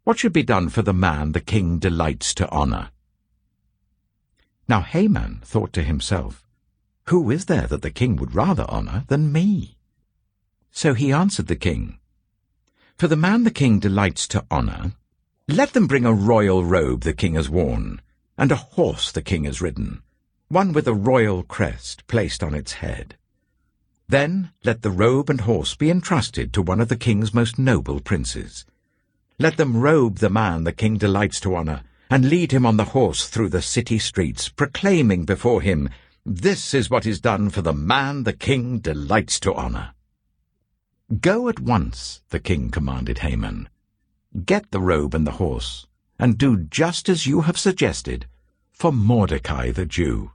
What 0.04 0.20
should 0.20 0.34
be 0.34 0.44
done 0.44 0.70
for 0.70 0.82
the 0.82 0.94
man 0.94 1.32
the 1.32 1.40
king 1.40 1.80
delights 1.80 2.34
to 2.36 2.50
honor? 2.50 2.90
Now 4.68 4.82
Haman 4.82 5.42
thought 5.46 5.72
to 5.74 5.84
himself, 5.84 6.44
Who 7.06 7.30
is 7.30 7.46
there 7.46 7.68
that 7.68 7.82
the 7.82 7.92
king 7.92 8.16
would 8.18 8.36
rather 8.36 8.66
honor 8.68 9.06
than 9.08 9.32
me? 9.32 9.78
So 10.76 10.96
he 10.96 11.12
answered 11.12 11.46
the 11.46 11.56
king, 11.56 12.00
For 12.98 13.08
the 13.08 13.16
man 13.16 13.44
the 13.44 13.52
king 13.52 13.80
delights 13.80 14.28
to 14.30 14.44
honor, 14.50 14.94
let 15.48 15.74
them 15.74 15.86
bring 15.86 16.04
a 16.04 16.12
royal 16.12 16.66
robe 16.66 17.02
the 17.02 17.14
king 17.14 17.36
has 17.36 17.48
worn, 17.48 18.02
and 18.40 18.52
a 18.52 18.56
horse 18.56 19.12
the 19.12 19.22
king 19.22 19.44
has 19.44 19.62
ridden, 19.62 20.02
one 20.48 20.74
with 20.74 20.88
a 20.88 20.94
royal 20.94 21.44
crest 21.44 22.08
placed 22.08 22.42
on 22.42 22.56
its 22.56 22.74
head. 22.74 23.16
Then 24.10 24.52
let 24.64 24.82
the 24.82 24.90
robe 24.90 25.30
and 25.30 25.42
horse 25.42 25.76
be 25.76 25.92
entrusted 25.92 26.52
to 26.54 26.62
one 26.64 26.82
of 26.82 26.88
the 26.88 26.98
king's 26.98 27.36
most 27.36 27.60
noble 27.60 28.00
princes. 28.00 28.66
Let 29.38 29.58
them 29.58 29.78
robe 29.78 30.18
the 30.18 30.30
man 30.30 30.64
the 30.64 30.74
king 30.74 30.98
delights 30.98 31.40
to 31.42 31.56
honor, 31.56 31.84
and 32.10 32.30
lead 32.30 32.52
him 32.52 32.66
on 32.66 32.78
the 32.78 32.92
horse 32.96 33.28
through 33.28 33.50
the 33.50 33.62
city 33.62 34.00
streets, 34.00 34.50
proclaiming 34.50 35.24
before 35.24 35.62
him, 35.62 35.90
This 36.26 36.74
is 36.74 36.90
what 36.90 37.06
is 37.06 37.22
done 37.22 37.52
for 37.52 37.62
the 37.62 37.74
man 37.74 38.24
the 38.24 38.34
king 38.34 38.80
delights 38.80 39.40
to 39.42 39.54
honor. 39.54 39.93
Go 41.20 41.50
at 41.50 41.60
once, 41.60 42.22
the 42.30 42.40
king 42.40 42.72
commanded 42.72 43.20
Haman. 43.20 43.68
Get 44.46 44.72
the 44.72 44.80
robe 44.80 45.14
and 45.14 45.28
the 45.28 45.32
horse, 45.32 45.86
and 46.18 46.38
do 46.38 46.58
just 46.58 47.10
as 47.10 47.28
you 47.28 47.42
have 47.42 47.58
suggested 47.58 48.26
for 48.72 48.94
Mordecai 48.94 49.72
the 49.72 49.86
Jew, 49.86 50.32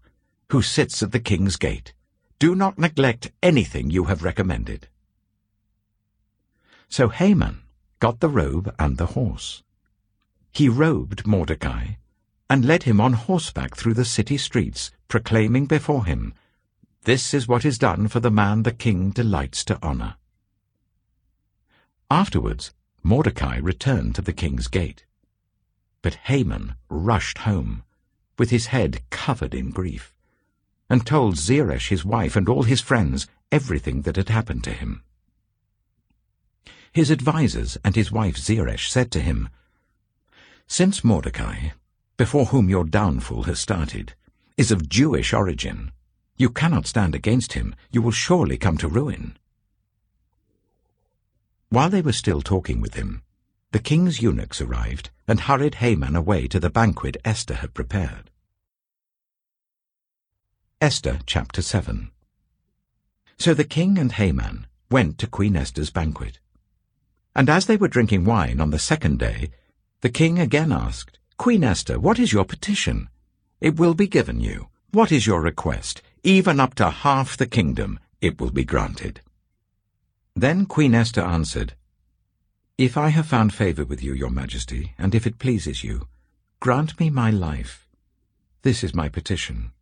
who 0.51 0.61
sits 0.61 1.03
at 1.03 1.11
the 1.11 1.21
king's 1.21 1.57
gate. 1.57 1.95
Do 2.39 2.55
not 2.55 2.79
neglect 2.79 3.33
anything 3.43 3.91
you 3.91 4.05
have 4.05 4.23
recommended. 4.23 4.89
So 6.91 7.09
Haman 7.09 7.63
got 7.99 8.21
the 8.21 8.29
robe 8.29 8.73
and 8.79 8.99
the 8.99 9.07
horse. 9.07 9.63
He 10.53 10.69
robed 10.69 11.27
Mordecai 11.27 11.95
and 12.51 12.65
led 12.65 12.83
him 12.83 13.01
on 13.01 13.15
horseback 13.15 13.75
through 13.75 13.95
the 13.95 14.05
city 14.05 14.37
streets, 14.37 14.93
proclaiming 15.09 15.67
before 15.67 16.05
him, 16.05 16.35
This 17.05 17.33
is 17.33 17.49
what 17.49 17.65
is 17.65 17.79
done 17.79 18.07
for 18.07 18.21
the 18.21 18.31
man 18.31 18.65
the 18.65 18.73
king 18.73 19.11
delights 19.11 19.65
to 19.65 19.79
honor. 19.83 20.17
Afterwards, 22.11 22.73
Mordecai 23.03 23.59
returned 23.59 24.15
to 24.15 24.23
the 24.23 24.33
king's 24.33 24.67
gate. 24.67 25.05
But 26.01 26.15
Haman 26.25 26.75
rushed 26.89 27.39
home, 27.39 27.83
with 28.39 28.49
his 28.49 28.67
head 28.67 29.03
covered 29.11 29.55
in 29.55 29.71
grief, 29.71 30.15
and 30.89 31.05
told 31.05 31.37
Zeresh 31.37 31.89
his 31.89 32.07
wife 32.07 32.35
and 32.35 32.49
all 32.49 32.63
his 32.63 32.81
friends 32.81 33.27
everything 33.53 34.03
that 34.03 34.17
had 34.17 34.31
happened 34.31 34.65
to 34.65 34.73
him. 34.73 35.03
His 36.93 37.11
advisers 37.11 37.77
and 37.85 37.95
his 37.95 38.11
wife 38.11 38.39
Zeresh 38.39 38.91
said 38.91 39.11
to 39.13 39.21
him, 39.21 39.51
Since 40.67 41.05
Mordecai, 41.05 41.71
before 42.17 42.47
whom 42.47 42.71
your 42.71 42.85
downfall 42.85 43.43
has 43.43 43.61
started, 43.61 44.15
is 44.57 44.71
of 44.71 44.89
Jewish 44.89 45.35
origin, 45.35 45.93
you 46.39 46.49
cannot 46.49 46.87
stand 46.87 47.15
against 47.15 47.53
him, 47.53 47.75
you 47.93 48.01
will 48.01 48.13
surely 48.13 48.57
come 48.57 48.79
to 48.79 48.89
ruin. 48.89 49.37
While 51.71 51.91
they 51.91 52.01
were 52.01 52.13
still 52.13 52.41
talking 52.41 52.81
with 52.81 52.95
him, 52.95 53.23
the 53.73 53.79
king's 53.79 54.23
eunuchs 54.23 54.63
arrived 54.63 55.11
and 55.27 55.41
hurried 55.41 55.77
Haman 55.77 56.17
away 56.17 56.49
to 56.49 56.59
the 56.59 56.71
banquet 56.71 57.19
Esther 57.27 57.57
had 57.57 57.75
prepared. 57.75 58.31
Esther 60.81 61.19
chapter 61.27 61.61
7 61.61 62.11
So 63.37 63.53
the 63.53 63.65
king 63.65 63.99
and 63.99 64.13
Haman 64.13 64.67
went 64.91 65.19
to 65.19 65.27
Queen 65.27 65.57
Esther's 65.57 65.91
banquet. 65.91 66.39
And 67.37 67.51
as 67.51 67.67
they 67.67 67.77
were 67.77 67.89
drinking 67.89 68.25
wine 68.25 68.61
on 68.61 68.71
the 68.71 68.79
second 68.79 69.19
day, 69.19 69.51
the 70.01 70.09
king 70.09 70.39
again 70.39 70.73
asked, 70.73 71.19
Queen 71.37 71.63
Esther, 71.63 72.01
what 72.01 72.19
is 72.19 72.33
your 72.33 72.47
petition? 72.47 73.11
It 73.61 73.79
will 73.79 73.95
be 73.95 74.07
given 74.09 74.41
you. 74.41 74.69
What 74.93 75.13
is 75.13 75.27
your 75.27 75.43
request? 75.43 76.01
Even 76.23 76.61
up 76.61 76.75
to 76.77 76.89
half 76.89 77.37
the 77.37 77.47
kingdom 77.47 78.01
it 78.23 78.41
will 78.41 78.51
be 78.51 78.65
granted. 78.65 79.21
Then 80.41 80.67
Queen 80.67 80.95
Esther 80.95 81.23
answered, 81.23 81.75
If 82.77 82.97
I 82.97 83.09
have 83.09 83.27
found 83.27 83.53
favor 83.53 83.85
with 83.85 84.05
you, 84.05 84.13
your 84.13 84.31
majesty, 84.31 84.95
and 84.97 85.13
if 85.13 85.27
it 85.27 85.41
pleases 85.41 85.83
you, 85.83 86.07
grant 86.61 87.01
me 87.01 87.11
my 87.11 87.29
life. 87.29 87.89
This 88.63 88.85
is 88.85 88.95
my 88.95 89.09
petition, 89.09 89.73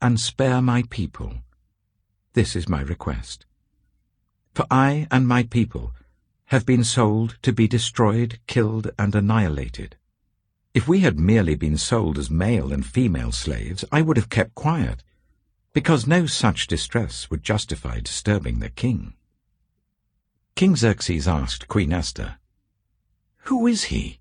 and 0.00 0.18
spare 0.18 0.62
my 0.62 0.84
people. 0.88 1.34
This 2.32 2.56
is 2.56 2.70
my 2.70 2.80
request. 2.80 3.44
For 4.54 4.64
I 4.70 5.06
and 5.10 5.28
my 5.28 5.42
people 5.42 5.92
have 6.46 6.64
been 6.64 6.84
sold 6.84 7.36
to 7.42 7.52
be 7.52 7.68
destroyed, 7.68 8.38
killed, 8.46 8.90
and 8.98 9.14
annihilated. 9.14 9.96
If 10.72 10.88
we 10.88 11.00
had 11.00 11.20
merely 11.20 11.54
been 11.54 11.76
sold 11.76 12.16
as 12.16 12.30
male 12.30 12.72
and 12.72 12.86
female 12.86 13.32
slaves, 13.32 13.84
I 13.92 14.00
would 14.00 14.16
have 14.16 14.30
kept 14.30 14.54
quiet, 14.54 15.04
because 15.74 16.06
no 16.06 16.24
such 16.24 16.66
distress 16.66 17.28
would 17.28 17.42
justify 17.42 18.00
disturbing 18.00 18.60
the 18.60 18.70
king. 18.70 19.12
King 20.58 20.74
Xerxes 20.74 21.28
asked 21.28 21.68
Queen 21.68 21.92
Esther, 21.92 22.38
Who 23.44 23.68
is 23.68 23.84
he? 23.94 24.18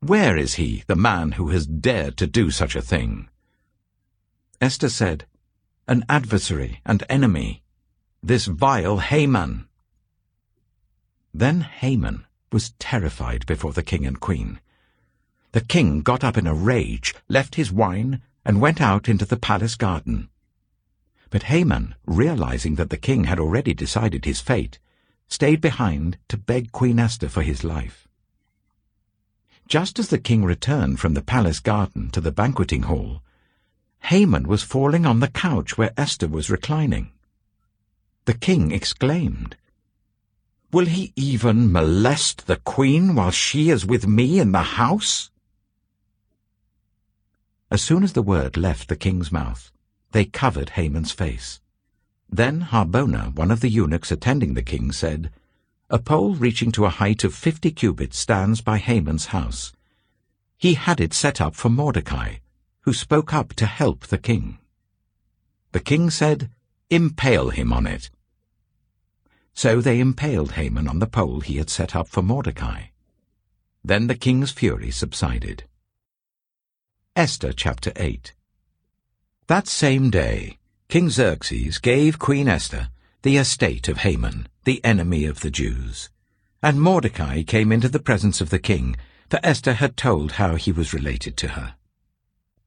Where 0.00 0.34
is 0.34 0.54
he, 0.54 0.84
the 0.86 0.96
man 0.96 1.32
who 1.32 1.50
has 1.50 1.66
dared 1.66 2.16
to 2.16 2.26
do 2.26 2.50
such 2.50 2.74
a 2.74 2.80
thing? 2.80 3.28
Esther 4.58 4.88
said, 4.88 5.26
An 5.86 6.02
adversary 6.08 6.80
and 6.86 7.04
enemy, 7.10 7.62
this 8.22 8.46
vile 8.46 9.00
Haman. 9.00 9.68
Then 11.34 11.60
Haman 11.60 12.24
was 12.50 12.70
terrified 12.78 13.44
before 13.44 13.74
the 13.74 13.82
king 13.82 14.06
and 14.06 14.18
queen. 14.18 14.60
The 15.52 15.60
king 15.60 16.00
got 16.00 16.24
up 16.24 16.38
in 16.38 16.46
a 16.46 16.54
rage, 16.54 17.14
left 17.28 17.56
his 17.56 17.70
wine, 17.70 18.22
and 18.46 18.62
went 18.62 18.80
out 18.80 19.10
into 19.10 19.26
the 19.26 19.36
palace 19.36 19.74
garden. 19.74 20.30
But 21.28 21.52
Haman, 21.52 21.96
realizing 22.06 22.76
that 22.76 22.88
the 22.88 22.96
king 22.96 23.24
had 23.24 23.38
already 23.38 23.74
decided 23.74 24.24
his 24.24 24.40
fate, 24.40 24.78
stayed 25.28 25.60
behind 25.60 26.18
to 26.28 26.36
beg 26.36 26.72
Queen 26.72 26.98
Esther 26.98 27.28
for 27.28 27.42
his 27.42 27.64
life. 27.64 28.06
Just 29.68 29.98
as 29.98 30.08
the 30.08 30.18
king 30.18 30.44
returned 30.44 31.00
from 31.00 31.14
the 31.14 31.22
palace 31.22 31.60
garden 31.60 32.10
to 32.10 32.20
the 32.20 32.30
banqueting 32.30 32.84
hall, 32.84 33.22
Haman 34.04 34.46
was 34.46 34.62
falling 34.62 35.04
on 35.04 35.20
the 35.20 35.28
couch 35.28 35.76
where 35.76 35.92
Esther 35.96 36.28
was 36.28 36.48
reclining. 36.48 37.10
The 38.26 38.34
king 38.34 38.70
exclaimed, 38.70 39.56
Will 40.72 40.86
he 40.86 41.12
even 41.16 41.72
molest 41.72 42.46
the 42.46 42.56
queen 42.56 43.14
while 43.14 43.30
she 43.30 43.70
is 43.70 43.86
with 43.86 44.06
me 44.06 44.38
in 44.38 44.52
the 44.52 44.62
house? 44.62 45.30
As 47.70 47.82
soon 47.82 48.04
as 48.04 48.12
the 48.12 48.22
word 48.22 48.56
left 48.56 48.88
the 48.88 48.96
king's 48.96 49.32
mouth, 49.32 49.72
they 50.12 50.24
covered 50.24 50.70
Haman's 50.70 51.12
face. 51.12 51.60
Then 52.28 52.62
Harbona, 52.62 53.34
one 53.34 53.50
of 53.50 53.60
the 53.60 53.68
eunuchs 53.68 54.10
attending 54.10 54.54
the 54.54 54.62
king, 54.62 54.92
said, 54.92 55.30
A 55.90 55.98
pole 55.98 56.34
reaching 56.34 56.72
to 56.72 56.84
a 56.84 56.90
height 56.90 57.24
of 57.24 57.34
fifty 57.34 57.70
cubits 57.70 58.18
stands 58.18 58.60
by 58.60 58.78
Haman's 58.78 59.26
house. 59.26 59.72
He 60.58 60.74
had 60.74 61.00
it 61.00 61.14
set 61.14 61.40
up 61.40 61.54
for 61.54 61.68
Mordecai, 61.68 62.36
who 62.80 62.92
spoke 62.92 63.32
up 63.32 63.52
to 63.54 63.66
help 63.66 64.06
the 64.06 64.18
king. 64.18 64.58
The 65.72 65.80
king 65.80 66.10
said, 66.10 66.50
Impale 66.90 67.50
him 67.50 67.72
on 67.72 67.86
it. 67.86 68.10
So 69.52 69.80
they 69.80 70.00
impaled 70.00 70.52
Haman 70.52 70.86
on 70.88 70.98
the 70.98 71.06
pole 71.06 71.40
he 71.40 71.56
had 71.56 71.70
set 71.70 71.96
up 71.96 72.08
for 72.08 72.22
Mordecai. 72.22 72.86
Then 73.84 74.06
the 74.06 74.14
king's 74.14 74.50
fury 74.50 74.90
subsided. 74.90 75.64
Esther 77.14 77.52
chapter 77.52 77.92
8 77.96 78.34
That 79.46 79.66
same 79.66 80.10
day, 80.10 80.58
King 80.88 81.10
Xerxes 81.10 81.78
gave 81.78 82.20
Queen 82.20 82.46
Esther 82.46 82.90
the 83.22 83.38
estate 83.38 83.88
of 83.88 83.98
Haman, 83.98 84.46
the 84.62 84.82
enemy 84.84 85.24
of 85.24 85.40
the 85.40 85.50
Jews. 85.50 86.10
And 86.62 86.80
Mordecai 86.80 87.42
came 87.42 87.72
into 87.72 87.88
the 87.88 87.98
presence 87.98 88.40
of 88.40 88.50
the 88.50 88.60
king, 88.60 88.96
for 89.28 89.40
Esther 89.42 89.74
had 89.74 89.96
told 89.96 90.32
how 90.32 90.54
he 90.54 90.70
was 90.70 90.94
related 90.94 91.36
to 91.38 91.48
her. 91.48 91.74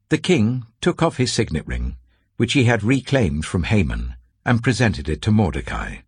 The 0.09 0.17
king 0.17 0.65
took 0.81 1.01
off 1.01 1.15
his 1.15 1.31
signet 1.31 1.65
ring, 1.65 1.95
which 2.35 2.53
he 2.53 2.65
had 2.65 2.83
reclaimed 2.83 3.45
from 3.45 3.63
Haman, 3.63 4.15
and 4.45 4.61
presented 4.61 5.07
it 5.07 5.21
to 5.21 5.31
Mordecai. 5.31 5.99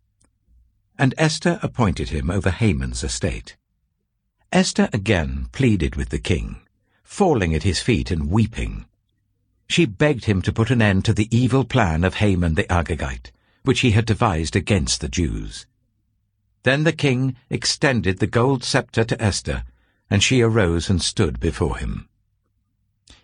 And 1.00 1.14
Esther 1.18 1.60
appointed 1.64 2.10
him 2.10 2.30
over 2.30 2.52
Haman's 2.52 3.06
estate. 3.06 3.56
Esther 4.52 4.90
again 4.92 5.48
pleaded 5.54 5.96
with 5.96 6.10
the 6.10 6.20
king, 6.20 6.58
falling 7.06 7.56
at 7.56 7.64
his 7.64 7.80
feet 7.80 8.12
and 8.12 8.30
weeping 8.30 8.86
she 9.72 9.86
begged 9.86 10.26
him 10.26 10.42
to 10.42 10.52
put 10.52 10.70
an 10.70 10.82
end 10.82 11.06
to 11.06 11.14
the 11.14 11.28
evil 11.36 11.64
plan 11.64 12.04
of 12.04 12.16
Haman 12.16 12.56
the 12.56 12.66
Agagite, 12.66 13.32
which 13.64 13.80
he 13.80 13.92
had 13.92 14.06
devised 14.06 14.56
against 14.56 15.02
the 15.02 15.08
Jews. 15.08 15.66
Then 16.64 16.84
the 16.84 16.92
king 16.92 17.36
extended 17.50 18.20
the 18.20 18.28
gold 18.28 18.64
scepter 18.64 19.04
to 19.04 19.22
Esther, 19.22 19.64
and 20.10 20.22
she 20.22 20.42
arose 20.42 20.90
and 20.90 21.02
stood 21.02 21.40
before 21.40 21.78
him. 21.78 22.10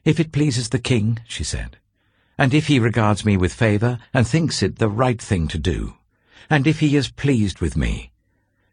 If 0.06 0.20
it 0.20 0.32
pleases 0.32 0.70
the 0.70 0.80
king, 0.80 1.20
she 1.28 1.44
said, 1.44 1.78
and 2.38 2.54
if 2.54 2.68
he 2.68 2.80
regards 2.80 3.26
me 3.26 3.36
with 3.36 3.54
favour 3.54 4.00
and 4.14 4.28
thinks 4.28 4.64
it 4.64 4.78
the 4.78 4.90
right 4.90 5.22
thing 5.22 5.48
to 5.50 5.58
do, 5.58 5.96
and 6.50 6.66
if 6.66 6.80
he 6.80 6.96
is 6.96 7.12
pleased 7.12 7.60
with 7.60 7.76
me, 7.76 8.12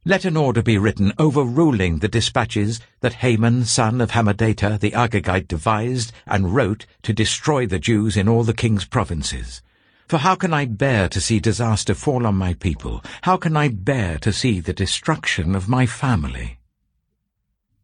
let 0.07 0.27
an 0.27 0.37
order 0.37 0.63
be 0.63 0.77
written 0.77 1.15
overruling 1.19 1.99
the 1.99 2.09
dispatches 2.09 2.79
that 3.01 3.15
Haman, 3.15 3.65
son 3.65 4.03
of 4.03 4.11
Hammedatha 4.11 4.79
the 4.79 4.91
Agagite, 4.91 5.49
devised 5.49 6.13
and 6.27 6.55
wrote 6.55 6.85
to 7.03 7.15
destroy 7.15 7.67
the 7.67 7.79
Jews 7.79 8.15
in 8.15 8.29
all 8.29 8.45
the 8.45 8.53
king's 8.53 8.85
provinces. 8.85 9.63
For 10.07 10.19
how 10.19 10.35
can 10.35 10.53
I 10.53 10.67
bear 10.67 11.09
to 11.09 11.21
see 11.23 11.41
disaster 11.41 11.95
fall 11.95 12.27
on 12.27 12.35
my 12.35 12.53
people? 12.53 13.03
How 13.23 13.39
can 13.39 13.57
I 13.57 13.69
bear 13.69 14.19
to 14.19 14.31
see 14.31 14.61
the 14.61 14.75
destruction 14.75 15.55
of 15.55 15.71
my 15.71 15.87
family? 15.87 16.59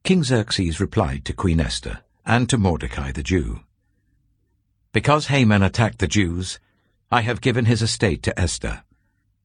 King 0.05 0.23
Xerxes 0.23 0.79
replied 0.79 1.25
to 1.25 1.33
Queen 1.33 1.59
Esther 1.59 2.01
and 2.27 2.51
to 2.51 2.59
Mordecai 2.59 3.13
the 3.13 3.23
Jew. 3.23 3.61
Because 4.93 5.29
Haman 5.29 5.63
attacked 5.63 6.01
the 6.01 6.07
Jews, 6.07 6.59
I 7.11 7.23
have 7.23 7.41
given 7.41 7.65
his 7.65 7.81
estate 7.81 8.23
to 8.25 8.39
Esther, 8.39 8.83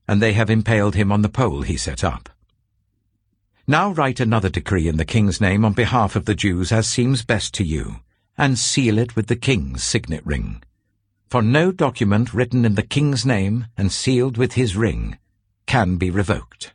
and 0.09 0.21
they 0.21 0.33
have 0.33 0.49
impaled 0.49 0.95
him 0.95 1.13
on 1.13 1.21
the 1.21 1.29
pole 1.29 1.61
he 1.61 1.77
set 1.77 2.03
up. 2.03 2.34
Now 3.67 3.91
write 3.91 4.19
another 4.19 4.49
decree 4.49 4.87
in 4.87 4.97
the 4.97 5.05
king's 5.05 5.41
name 5.41 5.65
on 5.65 5.73
behalf 5.73 6.15
of 6.15 6.25
the 6.25 6.35
Jews 6.35 6.71
as 6.71 6.87
seems 6.87 7.23
best 7.23 7.51
to 7.55 7.63
you, 7.63 8.01
and 8.37 8.59
seal 8.59 8.99
it 8.99 9.15
with 9.15 9.25
the 9.25 9.35
king's 9.35 9.83
signet 9.83 10.23
ring. 10.23 10.61
For 11.27 11.41
no 11.41 11.71
document 11.71 12.31
written 12.31 12.63
in 12.63 12.75
the 12.75 12.83
king's 12.83 13.25
name 13.25 13.65
and 13.75 13.91
sealed 13.91 14.37
with 14.37 14.53
his 14.53 14.75
ring 14.75 15.17
can 15.65 15.97
be 15.97 16.11
revoked. 16.11 16.73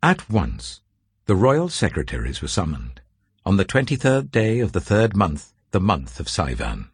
At 0.00 0.30
once 0.30 0.80
the 1.26 1.34
royal 1.34 1.68
secretaries 1.68 2.40
were 2.40 2.48
summoned, 2.48 3.00
on 3.44 3.56
the 3.56 3.64
twenty-third 3.64 4.30
day 4.30 4.60
of 4.60 4.70
the 4.70 4.80
third 4.80 5.16
month, 5.16 5.52
the 5.72 5.80
month 5.80 6.20
of 6.20 6.28
Sivan. 6.28 6.90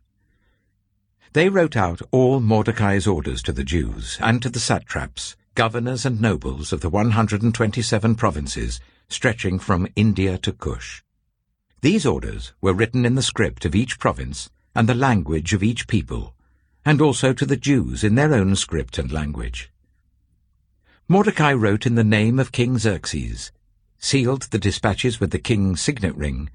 They 1.35 1.51
wrote 1.51 1.77
out 1.77 2.01
all 2.11 2.41
Mordecai's 2.41 3.07
orders 3.07 3.43
to 3.43 3.53
the 3.53 3.65
Jews 3.65 4.17
and 4.23 4.41
to 4.41 4.49
the 4.49 4.59
satraps, 4.59 5.37
governors 5.59 6.07
and 6.07 6.21
nobles 6.21 6.73
of 6.73 6.83
the 6.83 6.89
127 6.89 8.15
provinces 8.15 8.79
stretching 9.09 9.59
from 9.59 9.89
India 9.97 10.39
to 10.39 10.53
Cush. 10.53 11.03
These 11.81 12.07
orders 12.07 12.53
were 12.61 12.73
written 12.73 13.05
in 13.05 13.17
the 13.17 13.23
script 13.23 13.65
of 13.65 13.75
each 13.75 13.99
province 13.99 14.51
and 14.77 14.89
the 14.89 14.95
language 14.95 15.53
of 15.53 15.65
each 15.65 15.89
people, 15.89 16.33
and 16.85 17.01
also 17.01 17.33
to 17.33 17.45
the 17.45 17.57
Jews 17.57 18.05
in 18.05 18.15
their 18.15 18.35
own 18.35 18.55
script 18.55 18.99
and 18.99 19.11
language. 19.11 19.73
Mordecai 21.09 21.55
wrote 21.55 21.87
in 21.87 21.97
the 21.97 22.05
name 22.05 22.39
of 22.39 22.53
King 22.53 22.79
Xerxes, 22.79 23.51
sealed 23.99 24.43
the 24.43 24.61
dispatches 24.61 25.19
with 25.19 25.33
the 25.33 25.41
king's 25.41 25.81
signet 25.81 26.15
ring, 26.15 26.51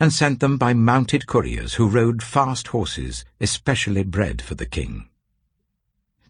and 0.00 0.12
sent 0.12 0.40
them 0.40 0.58
by 0.58 0.74
mounted 0.74 1.28
couriers 1.28 1.74
who 1.74 1.86
rode 1.86 2.24
fast 2.24 2.66
horses, 2.66 3.24
especially 3.40 4.02
bred 4.02 4.42
for 4.42 4.56
the 4.56 4.66
king. 4.66 5.08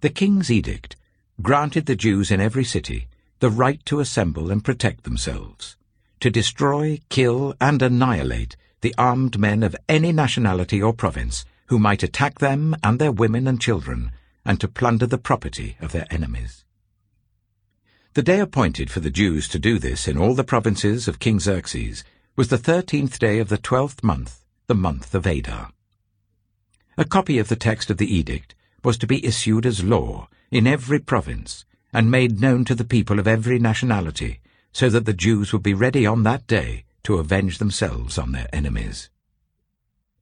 The 0.03 0.11
king's 0.11 0.51
edict 0.51 0.95
granted 1.41 1.87
the 1.87 1.97
Jews 1.97 2.31
in 2.31 2.41
every 2.41 2.65
city 2.65 3.09
the 3.39 3.51
right 3.51 3.85
to 3.87 4.01
assemble 4.01 4.51
and 4.51 4.65
protect 4.65 5.05
themselves, 5.05 5.77
to 6.19 6.31
destroy, 6.31 7.01
kill, 7.09 7.55
and 7.61 7.81
annihilate 7.81 8.57
the 8.81 8.95
armed 8.99 9.39
men 9.39 9.63
of 9.63 9.77
any 9.89 10.11
nationality 10.13 10.83
or 10.83 10.93
province 10.93 11.45
who 11.67 11.79
might 11.79 12.03
attack 12.03 12.39
them 12.39 12.75
and 12.83 12.99
their 12.99 13.13
women 13.13 13.47
and 13.47 13.61
children, 13.61 14.11
and 14.45 14.61
to 14.61 14.67
plunder 14.67 15.07
the 15.07 15.19
property 15.19 15.77
of 15.81 15.93
their 15.93 16.07
enemies. 16.11 16.65
The 18.15 18.23
day 18.23 18.41
appointed 18.41 18.91
for 18.91 19.01
the 19.01 19.11
Jews 19.11 19.47
to 19.49 19.59
do 19.59 19.79
this 19.79 20.09
in 20.09 20.19
all 20.19 20.35
the 20.35 20.43
provinces 20.43 21.07
of 21.07 21.21
King 21.21 21.39
Xerxes 21.39 22.03
was 22.35 22.49
the 22.49 22.59
thirteenth 22.59 23.19
day 23.19 23.39
of 23.39 23.49
the 23.49 23.59
twelfth 23.59 24.03
month, 24.03 24.45
the 24.67 24.75
month 24.75 25.15
of 25.15 25.27
Adar. 25.27 25.71
A 26.97 27.05
copy 27.05 27.39
of 27.39 27.49
the 27.49 27.57
text 27.57 27.91
of 27.91 27.99
the 27.99 28.13
edict 28.13 28.57
was 28.83 28.99
to 28.99 29.07
be 29.07 29.25
issued 29.25 29.67
as 29.67 29.85
law 29.85 30.29
in 30.51 30.67
every 30.67 30.99
province 30.99 31.65
and 31.93 32.11
made 32.11 32.41
known 32.41 32.65
to 32.65 32.75
the 32.75 32.85
people 32.85 33.19
of 33.19 33.27
every 33.27 33.59
nationality, 33.59 34.41
so 34.73 34.89
that 34.89 35.05
the 35.05 35.13
Jews 35.13 35.53
would 35.53 35.63
be 35.63 35.75
ready 35.75 36.07
on 36.07 36.23
that 36.23 36.47
day 36.47 36.85
to 37.05 37.19
avenge 37.19 37.59
themselves 37.59 38.19
on 38.19 38.33
their 38.33 38.49
enemies. 38.53 39.11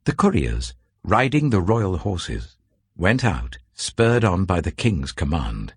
The 0.04 0.14
couriers, 0.14 0.74
riding 1.02 1.50
the 1.50 1.60
royal 1.60 1.98
horses, 1.98 2.56
went 2.96 3.24
out, 3.24 3.58
spurred 3.74 4.24
on 4.24 4.44
by 4.44 4.60
the 4.60 4.70
king's 4.70 5.12
command, 5.12 5.74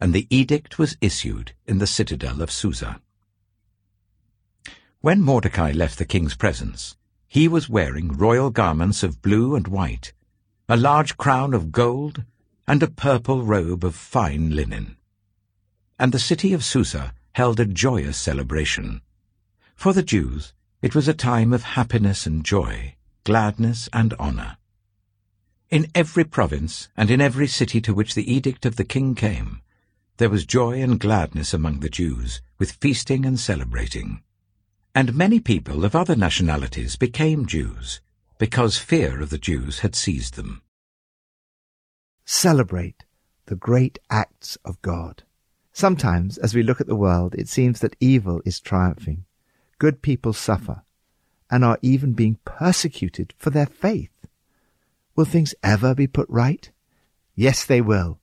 and 0.00 0.12
the 0.12 0.26
edict 0.30 0.78
was 0.78 0.96
issued 1.00 1.52
in 1.66 1.78
the 1.78 1.86
citadel 1.86 2.40
of 2.40 2.50
Susa. 2.50 3.00
When 5.00 5.20
Mordecai 5.20 5.72
left 5.72 5.98
the 5.98 6.04
king's 6.04 6.34
presence, 6.34 6.96
he 7.26 7.48
was 7.48 7.68
wearing 7.68 8.16
royal 8.16 8.50
garments 8.50 9.02
of 9.02 9.20
blue 9.20 9.54
and 9.56 9.66
white, 9.66 10.12
a 10.68 10.76
large 10.76 11.16
crown 11.16 11.52
of 11.52 11.72
gold, 11.72 12.24
and 12.66 12.82
a 12.82 12.90
purple 12.90 13.42
robe 13.42 13.84
of 13.84 13.94
fine 13.94 14.54
linen. 14.54 14.96
And 15.98 16.12
the 16.12 16.18
city 16.18 16.52
of 16.52 16.64
Susa 16.64 17.14
held 17.32 17.60
a 17.60 17.66
joyous 17.66 18.16
celebration. 18.16 19.02
For 19.74 19.92
the 19.92 20.02
Jews, 20.02 20.52
it 20.82 20.94
was 20.94 21.08
a 21.08 21.14
time 21.14 21.52
of 21.52 21.62
happiness 21.62 22.26
and 22.26 22.44
joy, 22.44 22.96
gladness 23.24 23.88
and 23.92 24.14
honour. 24.14 24.56
In 25.70 25.90
every 25.94 26.24
province 26.24 26.88
and 26.96 27.10
in 27.10 27.20
every 27.20 27.48
city 27.48 27.80
to 27.80 27.94
which 27.94 28.14
the 28.14 28.32
edict 28.32 28.64
of 28.64 28.76
the 28.76 28.84
king 28.84 29.14
came, 29.14 29.62
there 30.18 30.30
was 30.30 30.46
joy 30.46 30.80
and 30.80 31.00
gladness 31.00 31.52
among 31.52 31.80
the 31.80 31.88
Jews, 31.88 32.40
with 32.58 32.72
feasting 32.72 33.26
and 33.26 33.40
celebrating. 33.40 34.22
And 34.94 35.14
many 35.14 35.40
people 35.40 35.84
of 35.84 35.96
other 35.96 36.14
nationalities 36.14 36.94
became 36.94 37.46
Jews, 37.46 38.00
because 38.38 38.78
fear 38.78 39.20
of 39.20 39.30
the 39.30 39.38
Jews 39.38 39.80
had 39.80 39.96
seized 39.96 40.34
them. 40.34 40.62
Celebrate 42.24 43.04
the 43.46 43.56
great 43.56 43.98
acts 44.10 44.56
of 44.64 44.80
God. 44.82 45.22
Sometimes, 45.72 46.38
as 46.38 46.54
we 46.54 46.62
look 46.62 46.80
at 46.80 46.86
the 46.86 46.96
world, 46.96 47.34
it 47.34 47.48
seems 47.48 47.80
that 47.80 47.96
evil 48.00 48.40
is 48.44 48.60
triumphing 48.60 49.24
good 49.78 50.02
people 50.02 50.32
suffer 50.32 50.82
and 51.50 51.64
are 51.64 51.78
even 51.82 52.12
being 52.12 52.38
persecuted 52.44 53.34
for 53.36 53.50
their 53.50 53.66
faith. 53.66 54.26
Will 55.14 55.24
things 55.24 55.54
ever 55.62 55.94
be 55.94 56.06
put 56.06 56.28
right? 56.30 56.70
Yes, 57.34 57.64
they 57.64 57.80
will. 57.80 58.18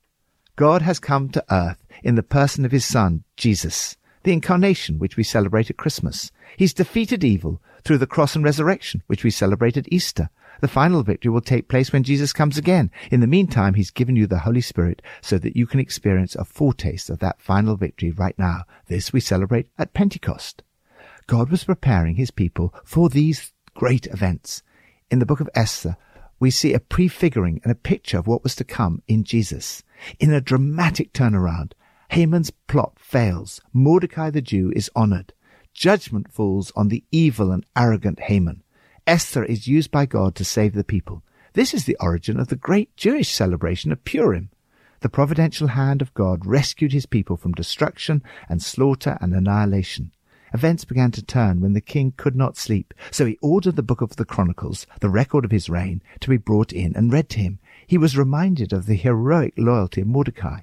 God 0.56 0.82
has 0.82 0.98
come 0.98 1.28
to 1.30 1.44
earth 1.50 1.86
in 2.02 2.16
the 2.16 2.22
person 2.22 2.64
of 2.64 2.72
his 2.72 2.84
Son, 2.84 3.24
Jesus, 3.36 3.96
the 4.24 4.32
incarnation 4.32 4.98
which 4.98 5.16
we 5.16 5.22
celebrate 5.22 5.70
at 5.70 5.76
Christmas. 5.76 6.30
He's 6.56 6.74
defeated 6.74 7.24
evil 7.24 7.62
through 7.84 7.98
the 7.98 8.06
cross 8.06 8.34
and 8.34 8.44
resurrection, 8.44 9.02
which 9.06 9.24
we 9.24 9.30
celebrate 9.30 9.76
at 9.76 9.92
Easter. 9.92 10.30
The 10.60 10.68
final 10.68 11.02
victory 11.02 11.30
will 11.30 11.40
take 11.40 11.68
place 11.68 11.92
when 11.92 12.04
Jesus 12.04 12.32
comes 12.32 12.56
again. 12.56 12.90
In 13.10 13.20
the 13.20 13.26
meantime, 13.26 13.74
he's 13.74 13.90
given 13.90 14.16
you 14.16 14.26
the 14.26 14.40
Holy 14.40 14.60
Spirit 14.60 15.02
so 15.20 15.38
that 15.38 15.56
you 15.56 15.66
can 15.66 15.80
experience 15.80 16.34
a 16.34 16.44
foretaste 16.44 17.10
of 17.10 17.18
that 17.18 17.40
final 17.40 17.76
victory 17.76 18.10
right 18.10 18.38
now. 18.38 18.64
This 18.86 19.12
we 19.12 19.20
celebrate 19.20 19.68
at 19.78 19.94
Pentecost. 19.94 20.62
God 21.26 21.50
was 21.50 21.64
preparing 21.64 22.16
his 22.16 22.30
people 22.30 22.74
for 22.84 23.08
these 23.08 23.52
great 23.74 24.06
events. 24.06 24.62
In 25.10 25.18
the 25.18 25.26
book 25.26 25.40
of 25.40 25.50
Esther, 25.54 25.96
we 26.38 26.50
see 26.50 26.74
a 26.74 26.80
prefiguring 26.80 27.60
and 27.62 27.70
a 27.70 27.76
picture 27.76 28.18
of 28.18 28.26
what 28.26 28.42
was 28.42 28.54
to 28.56 28.64
come 28.64 29.02
in 29.06 29.24
Jesus. 29.24 29.82
In 30.18 30.32
a 30.32 30.40
dramatic 30.40 31.12
turnaround, 31.12 31.72
Haman's 32.10 32.50
plot 32.50 32.98
fails. 32.98 33.60
Mordecai 33.72 34.30
the 34.30 34.42
Jew 34.42 34.72
is 34.74 34.90
honored. 34.94 35.32
Judgment 35.72 36.32
falls 36.32 36.72
on 36.76 36.88
the 36.88 37.04
evil 37.10 37.50
and 37.50 37.64
arrogant 37.76 38.20
Haman. 38.20 38.61
Esther 39.06 39.44
is 39.44 39.66
used 39.66 39.90
by 39.90 40.06
God 40.06 40.36
to 40.36 40.44
save 40.44 40.74
the 40.74 40.84
people. 40.84 41.24
This 41.54 41.74
is 41.74 41.86
the 41.86 41.96
origin 41.98 42.38
of 42.38 42.48
the 42.48 42.56
great 42.56 42.96
Jewish 42.96 43.32
celebration 43.32 43.90
of 43.90 44.04
Purim. 44.04 44.50
The 45.00 45.08
providential 45.08 45.68
hand 45.68 46.00
of 46.00 46.14
God 46.14 46.46
rescued 46.46 46.92
his 46.92 47.06
people 47.06 47.36
from 47.36 47.52
destruction 47.52 48.22
and 48.48 48.62
slaughter 48.62 49.18
and 49.20 49.34
annihilation. 49.34 50.12
Events 50.54 50.84
began 50.84 51.10
to 51.12 51.22
turn 51.22 51.60
when 51.60 51.72
the 51.72 51.80
king 51.80 52.12
could 52.16 52.36
not 52.36 52.56
sleep, 52.56 52.94
so 53.10 53.26
he 53.26 53.38
ordered 53.42 53.74
the 53.74 53.82
book 53.82 54.02
of 54.02 54.14
the 54.14 54.24
Chronicles, 54.24 54.86
the 55.00 55.10
record 55.10 55.44
of 55.44 55.50
his 55.50 55.68
reign, 55.68 56.00
to 56.20 56.30
be 56.30 56.36
brought 56.36 56.72
in 56.72 56.94
and 56.94 57.12
read 57.12 57.28
to 57.30 57.40
him. 57.40 57.58
He 57.84 57.98
was 57.98 58.16
reminded 58.16 58.72
of 58.72 58.86
the 58.86 58.94
heroic 58.94 59.54
loyalty 59.56 60.02
of 60.02 60.06
Mordecai. 60.06 60.60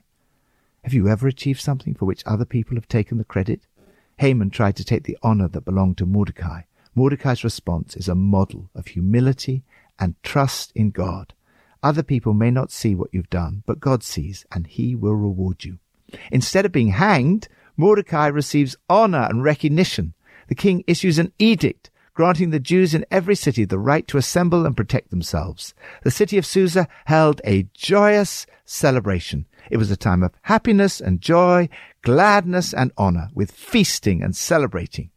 Have 0.85 0.93
you 0.93 1.09
ever 1.09 1.27
achieved 1.27 1.59
something 1.59 1.93
for 1.93 2.05
which 2.05 2.23
other 2.25 2.45
people 2.45 2.75
have 2.75 2.87
taken 2.87 3.17
the 3.17 3.25
credit? 3.25 3.67
Haman 4.17 4.49
tried 4.49 4.77
to 4.77 4.85
take 4.85 5.03
the 5.03 5.17
honor 5.21 5.49
that 5.49 5.65
belonged 5.65 5.97
to 5.97 6.05
Mordecai. 6.05 6.61
Mordecai's 6.95 7.43
response 7.43 7.95
is 7.95 8.07
a 8.07 8.15
model 8.15 8.69
of 8.75 8.87
humility 8.87 9.63
and 9.99 10.15
trust 10.23 10.71
in 10.75 10.91
God. 10.91 11.33
Other 11.81 12.03
people 12.03 12.33
may 12.33 12.51
not 12.51 12.71
see 12.71 12.95
what 12.95 13.09
you've 13.13 13.29
done, 13.29 13.63
but 13.65 13.79
God 13.79 14.03
sees, 14.03 14.45
and 14.51 14.67
he 14.67 14.95
will 14.95 15.15
reward 15.15 15.63
you. 15.63 15.79
Instead 16.31 16.65
of 16.65 16.71
being 16.71 16.89
hanged, 16.89 17.47
Mordecai 17.77 18.27
receives 18.27 18.75
honor 18.89 19.27
and 19.29 19.43
recognition. 19.43 20.13
The 20.47 20.55
king 20.55 20.83
issues 20.87 21.19
an 21.19 21.31
edict 21.39 21.89
granting 22.19 22.49
the 22.49 22.59
Jews 22.59 22.93
in 22.93 23.05
every 23.09 23.33
city 23.33 23.63
the 23.63 23.79
right 23.79 24.05
to 24.09 24.17
assemble 24.17 24.65
and 24.65 24.75
protect 24.75 25.09
themselves. 25.09 25.73
The 26.03 26.11
city 26.11 26.37
of 26.37 26.45
Susa 26.45 26.85
held 27.05 27.39
a 27.45 27.69
joyous 27.73 28.45
celebration. 28.65 29.45
It 29.71 29.77
was 29.77 29.89
a 29.89 29.95
time 29.95 30.21
of 30.21 30.33
happiness 30.41 30.99
and 30.99 31.21
joy, 31.21 31.69
gladness 32.01 32.73
and 32.73 32.91
honor, 32.97 33.29
with 33.33 33.51
feasting 33.51 34.21
and 34.21 34.35
celebrating. 34.35 35.11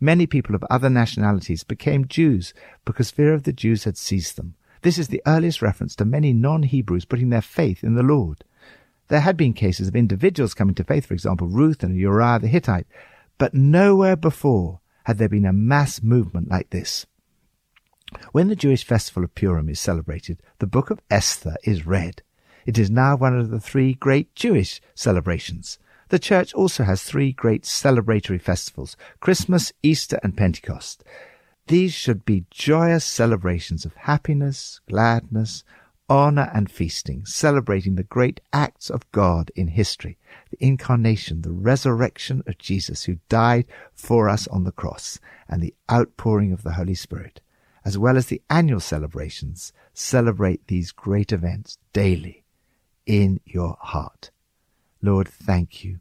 Many 0.00 0.26
people 0.26 0.54
of 0.54 0.64
other 0.70 0.90
nationalities 0.90 1.64
became 1.64 2.06
Jews 2.08 2.52
because 2.84 3.10
fear 3.10 3.32
of 3.32 3.44
the 3.44 3.52
Jews 3.52 3.84
had 3.84 3.96
seized 3.96 4.36
them. 4.36 4.54
This 4.82 4.98
is 4.98 5.08
the 5.08 5.22
earliest 5.26 5.62
reference 5.62 5.94
to 5.96 6.04
many 6.04 6.32
non-Hebrews 6.32 7.04
putting 7.04 7.30
their 7.30 7.42
faith 7.42 7.84
in 7.84 7.94
the 7.94 8.02
Lord. 8.02 8.44
There 9.08 9.20
had 9.20 9.36
been 9.36 9.52
cases 9.52 9.88
of 9.88 9.96
individuals 9.96 10.54
coming 10.54 10.74
to 10.76 10.84
faith, 10.84 11.06
for 11.06 11.14
example, 11.14 11.46
Ruth 11.46 11.82
and 11.82 11.96
Uriah 11.96 12.38
the 12.40 12.48
Hittite, 12.48 12.86
but 13.38 13.54
nowhere 13.54 14.16
before 14.16 14.80
had 15.04 15.18
there 15.18 15.28
been 15.28 15.44
a 15.44 15.52
mass 15.52 16.02
movement 16.02 16.48
like 16.48 16.70
this. 16.70 17.06
When 18.32 18.48
the 18.48 18.56
Jewish 18.56 18.84
festival 18.84 19.24
of 19.24 19.34
Purim 19.34 19.68
is 19.68 19.80
celebrated, 19.80 20.42
the 20.58 20.66
book 20.66 20.90
of 20.90 21.00
Esther 21.10 21.56
is 21.64 21.86
read. 21.86 22.22
It 22.66 22.78
is 22.78 22.90
now 22.90 23.16
one 23.16 23.38
of 23.38 23.50
the 23.50 23.60
three 23.60 23.94
great 23.94 24.34
Jewish 24.34 24.80
celebrations. 24.94 25.78
The 26.12 26.18
church 26.18 26.52
also 26.52 26.84
has 26.84 27.02
three 27.02 27.32
great 27.32 27.62
celebratory 27.62 28.38
festivals 28.38 28.98
Christmas, 29.20 29.72
Easter, 29.82 30.20
and 30.22 30.36
Pentecost. 30.36 31.02
These 31.68 31.94
should 31.94 32.26
be 32.26 32.44
joyous 32.50 33.02
celebrations 33.02 33.86
of 33.86 33.94
happiness, 33.94 34.82
gladness, 34.90 35.64
honor, 36.10 36.50
and 36.52 36.70
feasting, 36.70 37.24
celebrating 37.24 37.94
the 37.94 38.02
great 38.02 38.42
acts 38.52 38.90
of 38.90 39.10
God 39.10 39.50
in 39.56 39.68
history, 39.68 40.18
the 40.50 40.62
incarnation, 40.62 41.40
the 41.40 41.50
resurrection 41.50 42.42
of 42.46 42.58
Jesus 42.58 43.04
who 43.04 43.16
died 43.30 43.64
for 43.94 44.28
us 44.28 44.46
on 44.48 44.64
the 44.64 44.70
cross, 44.70 45.18
and 45.48 45.62
the 45.62 45.74
outpouring 45.90 46.52
of 46.52 46.62
the 46.62 46.74
Holy 46.74 46.94
Spirit, 46.94 47.40
as 47.86 47.96
well 47.96 48.18
as 48.18 48.26
the 48.26 48.42
annual 48.50 48.80
celebrations, 48.80 49.72
celebrate 49.94 50.66
these 50.66 50.92
great 50.92 51.32
events 51.32 51.78
daily 51.94 52.44
in 53.06 53.40
your 53.46 53.78
heart. 53.80 54.30
Lord, 55.04 55.26
thank 55.26 55.82
you 55.82 56.00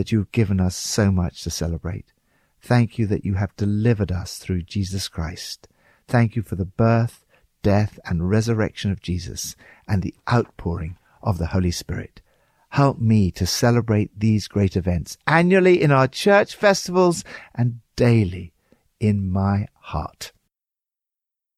that 0.00 0.10
you 0.10 0.18
have 0.18 0.32
given 0.32 0.60
us 0.60 0.76
so 0.76 1.10
much 1.10 1.42
to 1.42 1.50
celebrate. 1.50 2.14
Thank 2.62 2.98
you 2.98 3.06
that 3.08 3.22
you 3.22 3.34
have 3.34 3.54
delivered 3.56 4.10
us 4.10 4.38
through 4.38 4.62
Jesus 4.62 5.08
Christ. 5.08 5.68
Thank 6.08 6.34
you 6.34 6.40
for 6.40 6.56
the 6.56 6.64
birth, 6.64 7.26
death, 7.62 8.00
and 8.06 8.30
resurrection 8.30 8.90
of 8.90 9.02
Jesus 9.02 9.56
and 9.86 10.02
the 10.02 10.14
outpouring 10.32 10.96
of 11.22 11.36
the 11.36 11.48
Holy 11.48 11.70
Spirit. 11.70 12.22
Help 12.70 12.98
me 12.98 13.30
to 13.32 13.44
celebrate 13.44 14.18
these 14.18 14.48
great 14.48 14.74
events 14.74 15.18
annually 15.26 15.82
in 15.82 15.92
our 15.92 16.08
church 16.08 16.54
festivals 16.54 17.22
and 17.54 17.80
daily 17.94 18.54
in 19.00 19.30
my 19.30 19.66
heart. 19.80 20.32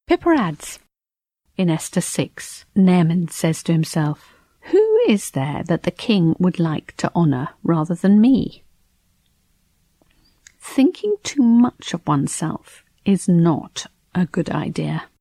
Pippa 0.08 0.30
adds, 0.30 0.80
in 1.56 1.70
Esther 1.70 2.00
6, 2.00 2.64
Haman 2.74 3.28
says 3.28 3.62
to 3.62 3.72
himself, 3.72 4.31
is 5.08 5.30
there 5.30 5.62
that 5.64 5.82
the 5.82 5.90
king 5.90 6.36
would 6.38 6.58
like 6.58 6.96
to 6.98 7.10
honour 7.14 7.50
rather 7.62 7.94
than 7.94 8.20
me? 8.20 8.62
Thinking 10.60 11.16
too 11.22 11.42
much 11.42 11.92
of 11.92 12.06
oneself 12.06 12.84
is 13.04 13.28
not 13.28 13.86
a 14.14 14.26
good 14.26 14.50
idea. 14.50 15.04